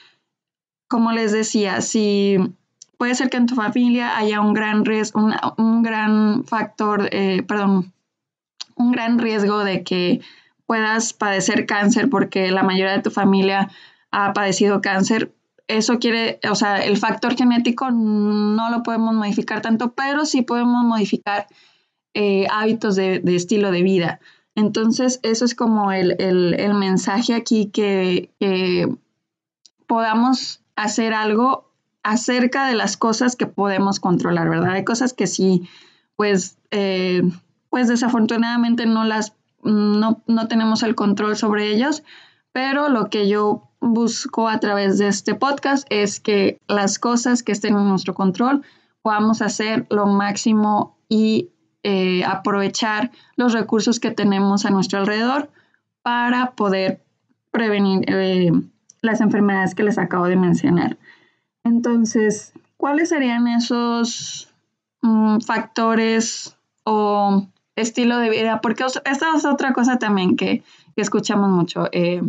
como 0.88 1.12
les 1.12 1.32
decía, 1.32 1.80
si 1.80 2.38
puede 2.98 3.14
ser 3.14 3.30
que 3.30 3.36
en 3.36 3.46
tu 3.46 3.54
familia 3.54 4.16
haya 4.16 4.40
un 4.40 4.54
gran 4.54 4.84
riesgo, 4.84 5.28
un, 5.58 5.82
gran 5.82 6.44
factor, 6.44 7.08
eh, 7.12 7.42
perdón, 7.42 7.92
un 8.76 8.92
gran 8.92 9.18
riesgo 9.18 9.64
de 9.64 9.82
que 9.82 10.20
puedas 10.66 11.12
padecer 11.12 11.66
cáncer 11.66 12.08
porque 12.08 12.50
la 12.50 12.62
mayoría 12.62 12.92
de 12.92 13.02
tu 13.02 13.10
familia 13.10 13.70
ha 14.10 14.32
padecido 14.32 14.80
cáncer. 14.80 15.32
Eso 15.66 15.98
quiere, 15.98 16.38
o 16.50 16.54
sea, 16.54 16.84
el 16.84 16.96
factor 16.96 17.36
genético 17.36 17.90
no 17.90 18.70
lo 18.70 18.82
podemos 18.82 19.14
modificar 19.14 19.62
tanto, 19.62 19.92
pero 19.92 20.26
sí 20.26 20.42
podemos 20.42 20.84
modificar 20.84 21.46
eh, 22.12 22.46
hábitos 22.50 22.96
de, 22.96 23.22
estilo 23.26 23.70
de 23.70 23.82
vida. 23.82 24.20
Entonces, 24.54 25.20
eso 25.22 25.44
es 25.44 25.54
como 25.54 25.92
el, 25.92 26.74
mensaje 26.74 27.34
aquí 27.34 27.66
que, 27.66 28.30
podamos 29.86 30.60
hacer 30.76 31.12
algo 31.12 31.70
acerca 32.02 32.66
de 32.66 32.74
las 32.74 32.96
cosas 32.96 33.36
que 33.36 33.46
podemos 33.46 34.00
controlar, 34.00 34.48
¿verdad? 34.48 34.72
Hay 34.72 34.84
cosas 34.84 35.12
que 35.12 35.26
sí, 35.26 35.68
pues, 36.16 36.58
eh, 36.70 37.22
pues 37.70 37.88
desafortunadamente 37.88 38.86
no 38.86 39.04
las, 39.04 39.34
no, 39.62 40.22
no 40.26 40.48
tenemos 40.48 40.82
el 40.82 40.94
control 40.94 41.36
sobre 41.36 41.70
ellas, 41.70 42.02
pero 42.52 42.88
lo 42.88 43.10
que 43.10 43.28
yo 43.28 43.68
busco 43.80 44.48
a 44.48 44.58
través 44.60 44.98
de 44.98 45.08
este 45.08 45.34
podcast 45.34 45.86
es 45.90 46.18
que 46.18 46.58
las 46.66 46.98
cosas 46.98 47.42
que 47.42 47.52
estén 47.52 47.76
en 47.76 47.88
nuestro 47.88 48.14
control 48.14 48.62
podamos 49.02 49.42
hacer 49.42 49.86
lo 49.90 50.06
máximo 50.06 50.96
y 51.08 51.50
eh, 51.86 52.24
aprovechar 52.24 53.10
los 53.36 53.52
recursos 53.52 54.00
que 54.00 54.10
tenemos 54.10 54.64
a 54.64 54.70
nuestro 54.70 54.98
alrededor 54.98 55.50
para 56.00 56.52
poder 56.52 57.02
prevenir 57.50 58.04
eh, 58.08 58.50
las 59.02 59.20
enfermedades 59.20 59.74
que 59.74 59.82
les 59.84 59.98
acabo 59.98 60.24
de 60.24 60.36
mencionar. 60.36 60.96
Entonces, 61.62 62.54
¿cuáles 62.78 63.10
serían 63.10 63.48
esos 63.48 64.48
mm, 65.02 65.40
factores 65.40 66.56
o 66.84 67.46
estilo 67.76 68.16
de 68.16 68.30
vida? 68.30 68.62
Porque 68.62 68.84
esta 69.04 69.36
es 69.36 69.44
otra 69.44 69.74
cosa 69.74 69.98
también 69.98 70.36
que, 70.36 70.62
escuchamos 70.96 71.50
mucho. 71.50 71.88
Eh, 71.92 72.22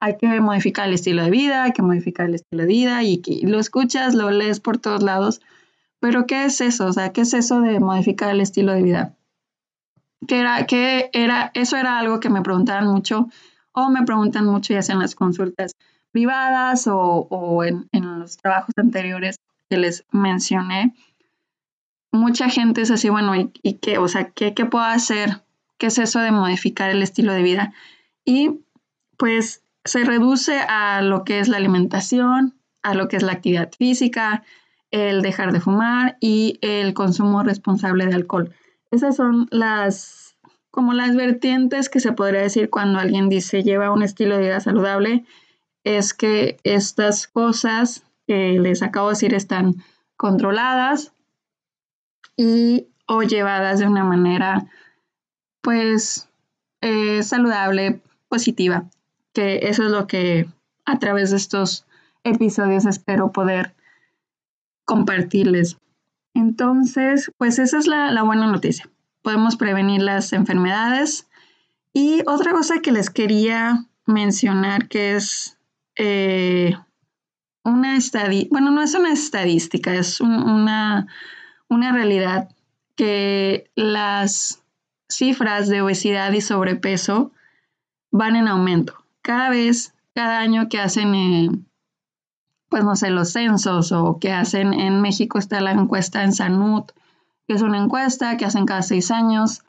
hay 0.00 0.16
que 0.16 0.40
modificar 0.40 0.88
el 0.88 0.94
estilo 0.94 1.22
de 1.22 1.30
vida, 1.30 1.62
hay 1.62 1.72
que 1.72 1.82
modificar 1.82 2.26
el 2.26 2.34
estilo 2.34 2.62
de 2.62 2.68
vida 2.68 3.04
y 3.04 3.18
que 3.18 3.42
lo 3.44 3.60
escuchas, 3.60 4.14
lo 4.16 4.30
lees 4.32 4.58
por 4.58 4.78
todos 4.78 5.04
lados 5.04 5.40
pero 6.00 6.26
¿qué 6.26 6.44
es 6.44 6.60
eso? 6.60 6.86
O 6.86 6.92
sea, 6.92 7.12
¿qué 7.12 7.22
es 7.22 7.34
eso 7.34 7.60
de 7.60 7.80
modificar 7.80 8.30
el 8.30 8.40
estilo 8.40 8.72
de 8.72 8.82
vida? 8.82 9.16
¿Qué 10.26 10.40
era, 10.40 10.66
qué 10.66 11.10
era, 11.12 11.50
eso 11.54 11.76
era 11.76 11.98
algo 11.98 12.20
que 12.20 12.30
me 12.30 12.42
preguntaban 12.42 12.86
mucho 12.86 13.28
o 13.72 13.90
me 13.90 14.04
preguntan 14.04 14.46
mucho 14.46 14.74
ya 14.74 14.82
sea 14.82 14.94
en 14.94 15.00
las 15.00 15.14
consultas 15.14 15.72
privadas 16.10 16.88
o, 16.90 17.62
en, 17.64 17.88
los 17.92 18.36
trabajos 18.36 18.74
anteriores 18.76 19.36
que 19.68 19.76
les 19.76 20.04
mencioné. 20.10 20.94
Mucha 22.10 22.48
gente 22.48 22.80
es 22.80 22.90
así, 22.90 23.08
bueno, 23.08 23.34
¿y, 23.36 23.74
qué? 23.74 23.98
O 23.98 24.08
sea, 24.08 24.30
¿qué, 24.30 24.54
¿qué 24.54 24.64
puedo 24.64 24.84
hacer? 24.84 25.42
¿Qué 25.76 25.86
es 25.86 25.98
eso 25.98 26.20
de 26.20 26.32
modificar 26.32 26.90
el 26.90 27.02
estilo 27.02 27.32
de 27.32 27.42
vida? 27.42 27.72
Y 28.24 28.60
pues 29.16 29.62
se 29.84 30.04
reduce 30.04 30.58
a 30.58 31.02
lo 31.02 31.24
que 31.24 31.38
es 31.38 31.48
la 31.48 31.58
alimentación, 31.58 32.58
a 32.82 32.94
lo 32.94 33.08
que 33.08 33.16
es 33.16 33.22
la 33.22 33.32
actividad 33.32 33.70
física, 33.76 34.42
el 34.90 35.22
dejar 35.22 35.52
de 35.52 35.60
fumar 35.60 36.16
y 36.20 36.58
el 36.62 36.94
consumo 36.94 37.42
responsable 37.42 38.06
de 38.06 38.14
alcohol. 38.14 38.54
Esas 38.90 39.16
son 39.16 39.48
las 39.50 40.36
como 40.70 40.92
las 40.92 41.16
vertientes 41.16 41.88
que 41.88 42.00
se 42.00 42.12
podría 42.12 42.42
decir 42.42 42.70
cuando 42.70 42.98
alguien 42.98 43.28
dice 43.28 43.62
lleva 43.62 43.90
un 43.90 44.02
estilo 44.02 44.36
de 44.36 44.42
vida 44.42 44.60
saludable, 44.60 45.24
es 45.82 46.14
que 46.14 46.58
estas 46.62 47.26
cosas 47.26 48.04
que 48.26 48.58
les 48.60 48.82
acabo 48.82 49.08
de 49.08 49.14
decir 49.14 49.34
están 49.34 49.76
controladas 50.16 51.12
y 52.36 52.86
o 53.06 53.22
llevadas 53.22 53.80
de 53.80 53.86
una 53.86 54.04
manera 54.04 54.66
pues 55.62 56.28
eh, 56.80 57.22
saludable, 57.22 58.00
positiva, 58.28 58.84
que 59.32 59.60
eso 59.62 59.84
es 59.84 59.90
lo 59.90 60.06
que 60.06 60.46
a 60.84 60.98
través 60.98 61.30
de 61.30 61.38
estos 61.38 61.86
episodios 62.22 62.84
espero 62.86 63.32
poder 63.32 63.74
compartirles. 64.88 65.76
Entonces, 66.32 67.30
pues 67.36 67.58
esa 67.58 67.78
es 67.78 67.86
la, 67.86 68.22
buena 68.22 68.46
noticia. 68.46 68.88
Podemos 69.22 69.56
prevenir 69.56 70.00
las 70.00 70.32
enfermedades. 70.32 71.28
Y 71.92 72.22
otra 72.26 72.52
cosa 72.52 72.80
que 72.80 72.90
les 72.90 73.10
quería 73.10 73.84
mencionar 74.06 74.88
que 74.88 75.14
es 75.14 75.58
eh, 75.96 76.74
una 77.64 77.98
estadística, 77.98 78.50
bueno, 78.50 78.70
no 78.70 78.80
es 78.80 78.94
una 78.94 79.12
estadística, 79.12 79.94
es 79.94 80.22
una, 80.22 81.06
una 81.68 81.92
realidad 81.92 82.48
que 82.96 83.70
las 83.74 84.62
cifras 85.10 85.68
de 85.68 85.82
obesidad 85.82 86.32
y 86.32 86.40
sobrepeso 86.40 87.32
van 88.10 88.36
en 88.36 88.48
aumento. 88.48 88.94
Cada 89.20 89.50
vez, 89.50 89.92
cada 90.14 90.38
año 90.38 90.70
que 90.70 90.80
hacen 90.80 91.67
pues 92.68 92.84
no 92.84 92.96
sé, 92.96 93.10
los 93.10 93.32
censos 93.32 93.92
o 93.92 94.18
que 94.18 94.32
hacen 94.32 94.74
en 94.74 95.00
México 95.00 95.38
está 95.38 95.60
la 95.60 95.72
encuesta 95.72 96.22
en 96.22 96.32
Sanud, 96.32 96.84
que 97.46 97.54
es 97.54 97.62
una 97.62 97.82
encuesta 97.82 98.36
que 98.36 98.44
hacen 98.44 98.66
cada 98.66 98.82
seis 98.82 99.10
años 99.10 99.62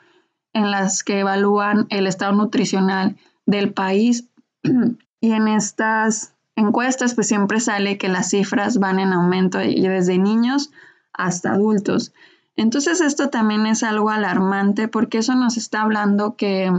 en 0.52 0.70
las 0.70 1.02
que 1.02 1.20
evalúan 1.20 1.86
el 1.90 2.06
estado 2.06 2.32
nutricional 2.32 3.16
del 3.46 3.72
país 3.72 4.28
y 5.20 5.32
en 5.32 5.48
estas 5.48 6.34
encuestas 6.56 7.14
pues 7.14 7.28
siempre 7.28 7.60
sale 7.60 7.96
que 7.96 8.08
las 8.08 8.30
cifras 8.30 8.78
van 8.78 8.98
en 8.98 9.12
aumento 9.12 9.62
y 9.62 9.80
desde 9.80 10.18
niños 10.18 10.70
hasta 11.12 11.52
adultos. 11.52 12.12
Entonces 12.56 13.00
esto 13.00 13.30
también 13.30 13.66
es 13.66 13.82
algo 13.82 14.10
alarmante 14.10 14.88
porque 14.88 15.18
eso 15.18 15.34
nos 15.34 15.56
está 15.56 15.82
hablando 15.82 16.36
que, 16.36 16.70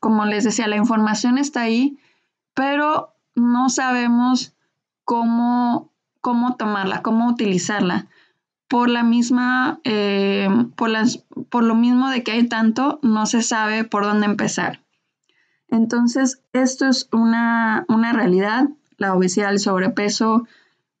como 0.00 0.24
les 0.24 0.44
decía, 0.44 0.66
la 0.66 0.76
información 0.76 1.38
está 1.38 1.62
ahí, 1.62 1.98
pero 2.54 3.14
no 3.36 3.68
sabemos 3.68 4.54
cómo, 5.08 5.90
cómo 6.20 6.56
tomarla, 6.56 7.00
cómo 7.00 7.30
utilizarla. 7.30 8.08
Por 8.68 8.90
la 8.90 9.02
misma, 9.02 9.80
eh, 9.84 10.50
por, 10.76 10.90
las, 10.90 11.24
por 11.48 11.64
lo 11.64 11.74
mismo 11.74 12.10
de 12.10 12.22
que 12.22 12.32
hay 12.32 12.46
tanto, 12.46 12.98
no 13.02 13.24
se 13.24 13.40
sabe 13.40 13.84
por 13.84 14.04
dónde 14.04 14.26
empezar. 14.26 14.82
Entonces, 15.68 16.42
esto 16.52 16.84
es 16.86 17.08
una, 17.10 17.86
realidad. 17.88 18.68
La 18.98 19.14
obesidad, 19.14 19.50
el 19.50 19.60
sobrepeso 19.60 20.46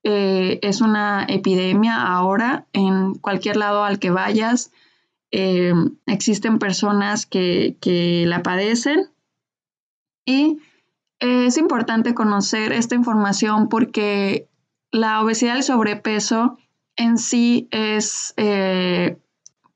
eh, 0.04 0.58
es 0.62 0.80
una 0.80 1.26
epidemia 1.28 2.00
ahora 2.00 2.64
en 2.72 3.12
cualquier 3.12 3.58
lado 3.58 3.84
al 3.84 3.98
que 3.98 4.08
vayas. 4.08 4.72
Eh, 5.32 5.74
existen 6.06 6.58
personas 6.58 7.26
que, 7.26 7.76
que 7.82 8.24
la 8.26 8.42
padecen 8.42 9.10
y 10.24 10.60
es 11.20 11.58
importante 11.58 12.14
conocer 12.14 12.72
esta 12.72 12.94
información 12.94 13.68
porque 13.68 14.48
la 14.90 15.20
obesidad 15.22 15.54
y 15.54 15.58
el 15.58 15.62
sobrepeso 15.64 16.58
en 16.96 17.18
sí 17.18 17.68
es, 17.70 18.34
eh, 18.36 19.18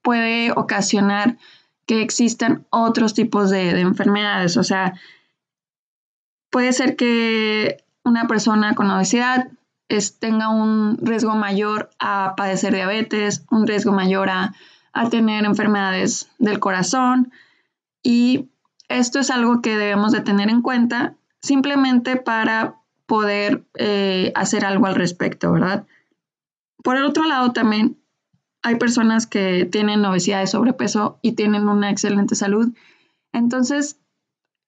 puede 0.03 0.53
ocasionar 0.53 1.39
que 1.87 2.03
existan 2.03 2.67
otros 2.71 3.15
tipos 3.15 3.51
de, 3.51 3.81
enfermedades. 3.81 4.57
O 4.57 4.65
sea, 4.65 4.95
puede 6.51 6.73
ser 6.73 6.97
que 6.97 7.85
una 8.05 8.27
persona 8.27 8.75
con 8.75 8.91
obesidad 8.91 9.49
tenga 10.21 10.49
un 10.49 10.97
riesgo 11.03 11.35
mayor 11.35 11.91
a 11.99 12.35
padecer 12.37 12.75
diabetes, 12.75 13.45
un 13.51 13.67
riesgo 13.67 13.93
mayor 13.93 14.31
a, 14.31 14.55
tener 15.11 15.45
enfermedades 15.45 16.31
del 16.39 16.59
corazón. 16.61 17.33
Y 18.03 18.51
esto 18.89 19.21
es 19.21 19.31
algo 19.31 19.61
que 19.63 19.77
debemos 19.77 20.13
de 20.13 20.21
tener 20.21 20.51
en 20.51 20.63
cuenta 20.63 21.15
simplemente 21.43 22.17
para 22.17 22.77
poder 23.07 23.65
eh, 23.75 24.33
hacer 24.35 24.65
algo 24.65 24.87
al 24.87 24.95
respecto, 24.95 25.53
¿verdad? 25.53 25.87
Por 26.83 26.97
el 26.97 27.05
otro 27.05 27.25
lado, 27.25 27.53
también 27.53 27.99
hay 28.63 28.77
personas 28.77 29.27
que 29.27 29.67
tienen 29.67 30.05
obesidad 30.05 30.43
y 30.43 30.47
sobrepeso 30.47 31.19
y 31.21 31.33
tienen 31.33 31.69
una 31.69 31.91
excelente 31.91 32.35
salud. 32.37 32.73
Entonces, 33.33 33.99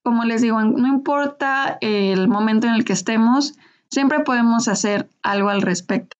como 0.02 0.24
les 0.24 0.42
digo, 0.42 0.60
no 0.60 0.86
importa 0.86 1.78
el 1.80 2.28
momento 2.28 2.66
en 2.66 2.74
el 2.74 2.84
que 2.84 2.92
estemos, 2.92 3.54
siempre 3.90 4.20
podemos 4.20 4.68
hacer 4.68 5.08
algo 5.22 5.48
al 5.48 5.62
respecto. 5.62 6.16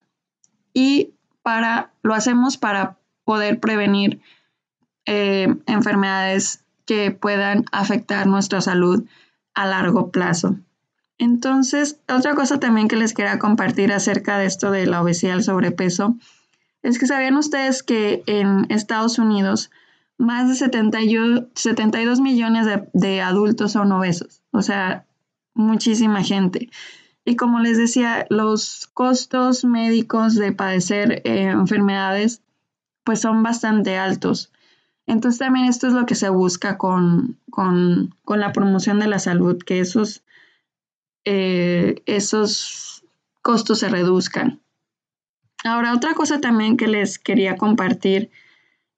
Y 0.73 1.15
para, 1.43 1.93
lo 2.03 2.15
hacemos 2.15 2.57
para 2.57 2.97
poder 3.25 3.61
prevenir 3.61 4.21
eh, 5.07 5.55
enfermedades 5.67 6.65
que 6.87 7.11
puedan 7.11 7.65
afectar 7.73 8.27
nuestra 8.27 8.61
salud 8.61 9.05
a 9.55 9.67
largo 9.67 10.11
plazo. 10.11 10.57
Entonces, 11.19 12.01
otra 12.09 12.35
cosa 12.35 12.59
también 12.59 12.89
que 12.89 12.97
les 12.97 13.15
quería 13.15 13.39
compartir 13.39 13.93
acerca 13.93 14.39
de 14.39 14.47
esto 14.47 14.71
de 14.71 14.87
la 14.87 15.01
obesidad 15.01 15.35
y 15.35 15.37
el 15.39 15.45
sobrepeso 15.45 16.17
es 16.83 16.99
que 16.99 17.07
sabían 17.07 17.37
ustedes 17.37 17.83
que 17.83 18.23
en 18.27 18.67
Estados 18.69 19.19
Unidos 19.19 19.71
más 20.19 20.49
de 20.49 20.55
72 20.55 22.21
millones 22.21 22.67
de, 22.93 23.21
adultos 23.21 23.73
son 23.73 23.91
obesos, 23.93 24.43
o 24.53 24.63
sea, 24.63 25.07
muchísima 25.55 26.23
gente. 26.23 26.71
Y 27.25 27.37
como 27.37 27.59
les 27.61 27.79
decía, 27.79 28.27
los 28.29 28.87
costos 28.93 29.65
médicos 29.65 30.35
de 30.35 30.53
padecer 30.53 31.23
eh, 31.25 31.45
enfermedades 31.45 32.43
pues 33.03 33.21
son 33.21 33.43
bastante 33.43 33.97
altos. 33.97 34.53
Entonces 35.07 35.39
también 35.39 35.67
esto 35.67 35.87
es 35.87 35.93
lo 35.93 36.07
que 36.07 36.15
se 36.15 36.29
busca 36.29 36.79
con, 36.79 37.39
la 38.27 38.53
promoción 38.53 38.99
de 38.99 39.09
la 39.09 39.19
salud, 39.19 39.59
que 39.59 39.81
esos, 39.81 40.25
eh, 41.25 42.03
esos 42.07 43.05
costos 43.43 43.81
se 43.81 43.89
reduzcan. 43.89 44.63
Ahora, 45.65 45.95
otra 45.95 46.15
cosa 46.15 46.41
también 46.41 46.77
que 46.77 46.89
les 46.89 47.19
quería 47.19 47.57
compartir 47.57 48.31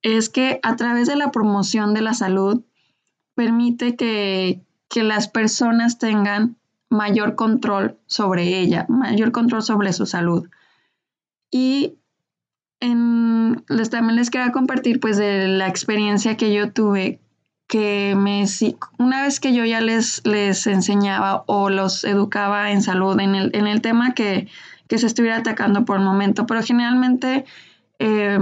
es 0.01 0.29
que 0.29 0.59
a 0.63 0.75
través 0.75 1.07
de 1.07 1.15
la 1.15 1.31
promoción 1.31 1.93
de 1.93 2.01
la 2.01 2.13
salud 2.13 2.63
permite 3.35 3.95
que, 3.95 4.63
las 4.95 5.27
personas 5.27 5.99
tengan 5.99 6.55
mayor 6.89 7.35
control 7.35 7.99
sobre 8.07 8.57
ella, 8.59 8.87
mayor 8.89 9.31
control 9.31 9.61
sobre 9.61 9.93
su 9.93 10.07
salud. 10.07 10.49
Y 11.51 11.99
les, 12.79 13.89
también 13.89 14.15
les 14.15 14.29
quería 14.29 14.51
compartir 14.51 14.99
pues 14.99 15.17
de 15.17 15.47
la 15.47 15.67
experiencia 15.67 16.37
que 16.37 16.53
yo 16.53 16.71
tuve 16.71 17.19
que 17.67 18.15
me, 18.15 18.45
una 18.97 19.23
vez 19.23 19.39
que 19.39 19.53
yo 19.53 19.65
ya 19.65 19.81
les, 19.81 20.25
les 20.25 20.65
enseñaba 20.67 21.43
o 21.47 21.69
los 21.69 22.05
educaba 22.05 22.71
en 22.71 22.81
salud, 22.81 23.19
en 23.19 23.35
el, 23.35 23.51
en 23.53 23.67
el 23.67 23.81
tema 23.81 24.13
que, 24.13 24.47
que 24.87 24.97
se 24.97 25.07
estuviera 25.07 25.37
atacando 25.37 25.83
por 25.83 25.97
el 25.97 26.03
momento, 26.03 26.45
pero 26.45 26.63
generalmente 26.63 27.43
eh, 27.99 28.39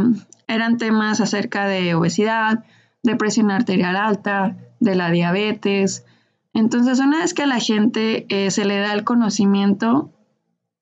eran 0.47 0.77
temas 0.77 1.21
acerca 1.21 1.67
de 1.67 1.95
obesidad, 1.95 2.65
de 3.01 3.15
presión 3.15 3.49
arterial 3.49 3.95
alta, 3.95 4.57
de 4.79 4.95
la 4.95 5.09
diabetes. 5.09 6.05
Entonces, 6.53 6.99
una 6.99 7.19
vez 7.19 7.33
que 7.33 7.43
a 7.43 7.47
la 7.47 7.59
gente 7.59 8.27
eh, 8.29 8.51
se 8.51 8.63
le 8.65 8.77
da 8.77 8.93
el 8.93 9.03
conocimiento, 9.03 10.11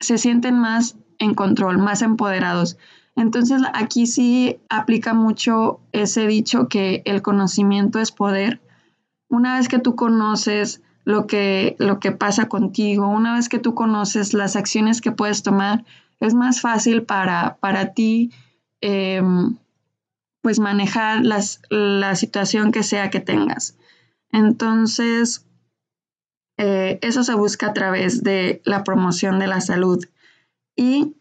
se 0.02 0.18
sienten 0.18 0.60
más 0.60 0.98
en 1.18 1.34
control, 1.34 1.78
más 1.78 2.02
empoderados. 2.02 2.78
Entonces, 3.16 3.62
aquí 3.74 4.08
sí 4.08 4.60
aplica 4.70 5.14
mucho 5.14 5.80
ese 5.92 6.28
dicho 6.28 6.68
que 6.68 7.04
el 7.06 7.22
conocimiento 7.22 8.00
es 8.00 8.12
poder. 8.12 8.62
Una 9.30 9.58
vez 9.58 9.68
que 9.68 9.80
tú 9.80 9.96
conoces 9.96 10.82
lo 11.06 11.28
que, 11.28 11.76
lo 11.80 12.00
que 12.00 12.12
pasa 12.12 12.48
contigo, 12.48 13.08
una 13.08 13.36
vez 13.36 13.50
que 13.50 13.60
tú 13.60 13.76
conoces 13.76 14.34
las 14.34 14.56
acciones 14.56 15.02
que 15.02 15.12
puedes 15.12 15.44
tomar, 15.44 15.86
es 16.20 16.34
más 16.34 16.62
fácil 16.62 17.04
para, 17.04 17.58
para 17.60 17.94
ti 17.94 18.32
em, 18.82 19.58
pues 20.42 20.60
manejar 20.60 21.22
la 21.24 22.16
situación 22.16 22.72
que 22.72 22.84
sea 22.84 23.10
que 23.10 23.20
tengas. 23.20 23.78
Entonces, 24.32 25.46
eh, 26.58 27.00
eso 27.02 27.24
se 27.24 27.34
busca 27.34 27.68
a 27.68 27.74
través 27.74 28.24
de 28.24 28.62
la 28.66 28.84
promoción 28.84 29.40
de 29.40 29.48
la 29.48 29.62
salud. 29.62 30.04
Y, 30.76 31.16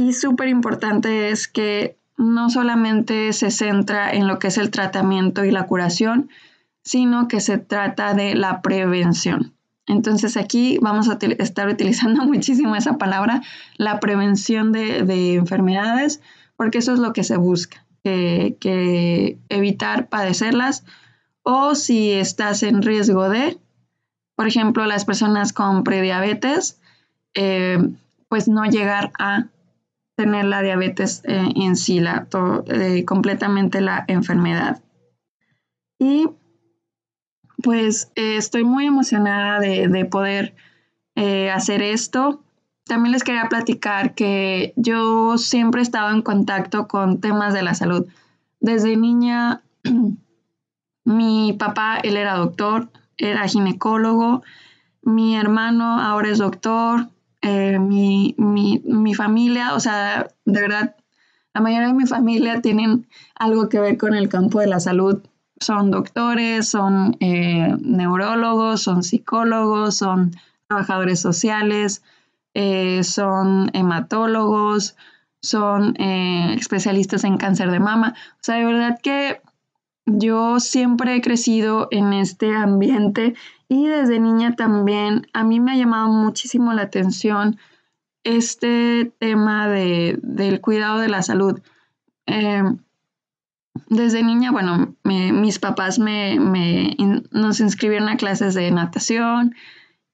y 0.00 0.14
súper 0.14 0.48
importante 0.48 1.28
es 1.28 1.46
que 1.46 1.98
no 2.16 2.48
solamente 2.48 3.34
se 3.34 3.50
centra 3.50 4.10
en 4.10 4.28
lo 4.28 4.38
que 4.38 4.46
es 4.46 4.56
el 4.56 4.70
tratamiento 4.70 5.44
y 5.44 5.50
la 5.50 5.66
curación, 5.66 6.30
sino 6.82 7.28
que 7.28 7.40
se 7.40 7.58
trata 7.58 8.14
de 8.14 8.34
la 8.34 8.62
prevención. 8.62 9.52
Entonces 9.86 10.38
aquí 10.38 10.78
vamos 10.80 11.10
a 11.10 11.18
estar 11.20 11.68
utilizando 11.68 12.24
muchísimo 12.24 12.76
esa 12.76 12.96
palabra, 12.96 13.42
la 13.76 14.00
prevención 14.00 14.72
de, 14.72 15.34
enfermedades, 15.34 16.22
porque 16.56 16.78
eso 16.78 16.94
es 16.94 16.98
lo 16.98 17.12
que 17.12 17.22
se 17.22 17.36
busca, 17.36 17.84
que, 18.02 19.36
evitar 19.50 20.08
padecerlas 20.08 20.86
o 21.42 21.74
si 21.74 22.12
estás 22.12 22.62
en 22.62 22.80
riesgo 22.80 23.28
de, 23.28 23.58
por 24.34 24.46
ejemplo, 24.46 24.86
las 24.86 25.04
personas 25.04 25.52
con 25.52 25.84
prediabetes, 25.84 26.80
eh, 27.34 27.76
pues 28.30 28.48
no 28.48 28.64
llegar 28.64 29.12
a 29.18 29.48
tener 30.20 30.44
la 30.44 30.60
diabetes 30.60 31.22
eh, 31.24 31.48
en 31.56 31.76
sí, 31.76 31.98
la, 31.98 32.28
eh, 32.66 33.06
completamente 33.06 33.80
la 33.80 34.04
enfermedad. 34.06 34.82
Y 35.98 36.28
pues 37.62 38.12
eh, 38.16 38.36
estoy 38.36 38.64
muy 38.64 38.84
emocionada 38.84 39.60
de, 39.60 40.04
poder 40.04 40.54
hacer 41.54 41.80
esto. 41.82 42.42
También 42.84 43.12
les 43.12 43.24
quería 43.24 43.48
platicar 43.48 44.14
que 44.14 44.74
yo 44.76 45.38
siempre 45.38 45.80
he 45.80 45.84
estado 45.84 46.10
en 46.10 46.20
contacto 46.20 46.86
con 46.86 47.20
temas 47.20 47.54
de 47.54 47.62
la 47.62 47.72
salud. 47.72 48.06
Desde 48.60 48.96
niña, 48.96 49.62
mi 51.04 51.54
papá, 51.58 51.98
él 52.02 52.18
era 52.18 52.34
doctor, 52.34 52.90
era 53.16 53.48
ginecólogo, 53.48 54.42
mi 55.02 55.34
hermano 55.36 55.98
ahora 55.98 56.28
es 56.28 56.38
doctor, 56.38 57.08
eh, 57.42 57.78
mi, 57.78 58.34
mi, 58.38 59.14
familia, 59.14 59.74
o 59.74 59.80
sea, 59.80 60.28
de 60.44 60.60
verdad, 60.60 60.96
la 61.54 61.60
mayoría 61.60 61.88
de 61.88 61.94
mi 61.94 62.06
familia 62.06 62.60
tienen 62.60 63.06
algo 63.34 63.68
que 63.68 63.80
ver 63.80 63.96
con 63.98 64.14
el 64.14 64.28
campo 64.28 64.60
de 64.60 64.66
la 64.66 64.80
salud 64.80 65.22
son 65.60 65.90
doctores, 65.90 66.68
son 66.68 67.16
eh, 67.20 67.76
neurólogos, 67.80 68.82
son 68.82 69.02
psicólogos, 69.02 69.96
son 69.96 70.32
trabajadores 70.66 71.20
sociales, 71.20 72.02
eh, 72.54 73.04
son 73.04 73.70
hematólogos, 73.74 74.96
son 75.42 75.94
eh, 75.98 76.54
especialistas 76.58 77.24
en 77.24 77.36
cáncer 77.36 77.70
de 77.70 77.80
mama. 77.80 78.14
O 78.34 78.38
sea, 78.40 78.56
de 78.56 78.64
verdad 78.64 78.98
que 79.02 79.42
yo 80.18 80.60
siempre 80.60 81.16
he 81.16 81.20
crecido 81.20 81.88
en 81.90 82.12
este 82.12 82.54
ambiente 82.54 83.34
y 83.68 83.86
desde 83.86 84.20
niña 84.20 84.56
también. 84.56 85.26
A 85.32 85.44
mí 85.44 85.60
me 85.60 85.72
ha 85.72 85.76
llamado 85.76 86.08
muchísimo 86.08 86.72
la 86.72 86.82
atención 86.82 87.58
este 88.24 89.12
tema 89.18 89.68
de, 89.68 90.18
del 90.22 90.60
cuidado 90.60 90.98
de 90.98 91.08
la 91.08 91.22
salud. 91.22 91.60
Desde 93.86 94.22
niña, 94.22 94.50
bueno, 94.52 94.94
mis 95.04 95.58
papás 95.58 95.98
me, 95.98 96.36
nos 97.30 97.60
inscribieron 97.60 98.08
a 98.08 98.16
clases 98.16 98.54
de 98.54 98.70
natación 98.70 99.54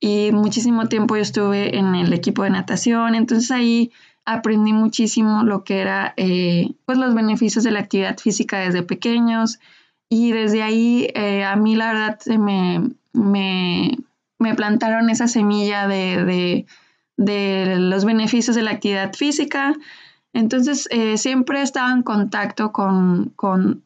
y 0.01 0.31
muchísimo 0.33 0.87
tiempo 0.87 1.17
yo 1.17 1.23
estuve 1.23 1.77
en 1.79 1.95
el 1.95 2.13
equipo 2.13 2.43
de 2.43 2.51
natación, 2.51 3.15
entonces 3.15 3.51
ahí 3.51 3.93
aprendí 4.25 4.73
muchísimo 4.73 5.43
lo 5.43 5.65
que 5.65 5.81
era 5.81 6.13
eh, 6.17 6.75
pues 6.85 6.99
los 6.99 7.15
beneficios 7.15 7.65
de 7.65 7.71
la 7.71 7.81
actividad 7.81 8.19
física 8.19 8.59
desde 8.59 8.83
pequeños 8.83 9.59
y 10.09 10.33
desde 10.33 10.63
ahí 10.63 11.09
eh, 11.15 11.45
a 11.45 11.57
mí 11.57 11.77
la 11.77 11.93
verdad 11.93 12.19
me, 12.39 12.91
me, 13.13 13.99
me 14.39 14.55
plantaron 14.55 15.11
esa 15.11 15.29
semilla 15.29 15.89
de, 15.89 16.25
de, 16.25 16.67
de 17.17 17.77
los 17.79 18.05
beneficios 18.05 18.57
de 18.57 18.63
la 18.63 18.73
actividad 18.73 19.13
física 19.15 19.75
entonces, 20.37 20.87
eh, 20.91 21.17
siempre 21.17 21.61
he 21.61 21.63
estado 21.63 21.95
en 21.95 22.03
contacto 22.03 22.71
con, 22.71 23.33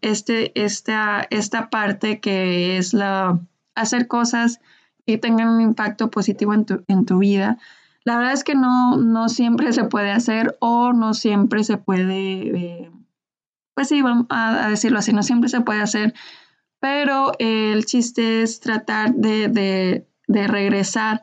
este, 0.01 0.51
esta, 0.61 1.25
esta 1.31 1.71
parte 1.71 2.19
que 2.19 2.77
es 2.77 2.93
la 2.93 3.39
hacer 3.77 4.09
cosas 4.09 4.61
que 5.07 5.17
tengan 5.17 5.49
un 5.49 5.61
impacto 5.61 6.11
positivo 6.11 6.53
en 6.53 6.65
tu, 6.65 6.83
en 6.89 7.07
tu 7.07 7.19
vida. 7.19 7.59
La 8.03 8.17
verdad 8.17 8.33
es 8.33 8.43
que 8.43 8.57
no, 8.57 8.97
no 8.97 9.29
siempre 9.29 9.73
se 9.73 9.85
puede 9.85 10.11
hacer 10.11 10.57
o 10.59 10.93
no 10.93 11.15
siempre 11.15 11.63
se 11.63 11.77
puede, 11.77 12.49
eh, 12.57 12.91
pues 13.81 13.89
sí, 13.89 14.03
vamos 14.03 14.27
a, 14.29 14.69
decirlo 14.69 14.99
así, 14.99 15.13
no 15.15 15.23
siempre 15.23 15.49
se 15.49 15.63
puede 15.63 15.81
hacer, 15.81 16.13
pero 16.81 17.33
el 17.39 17.87
chiste 17.87 18.43
es 18.43 18.61
tratar 18.61 19.15
de, 19.15 20.05
de 20.27 20.47
regresar 20.47 21.23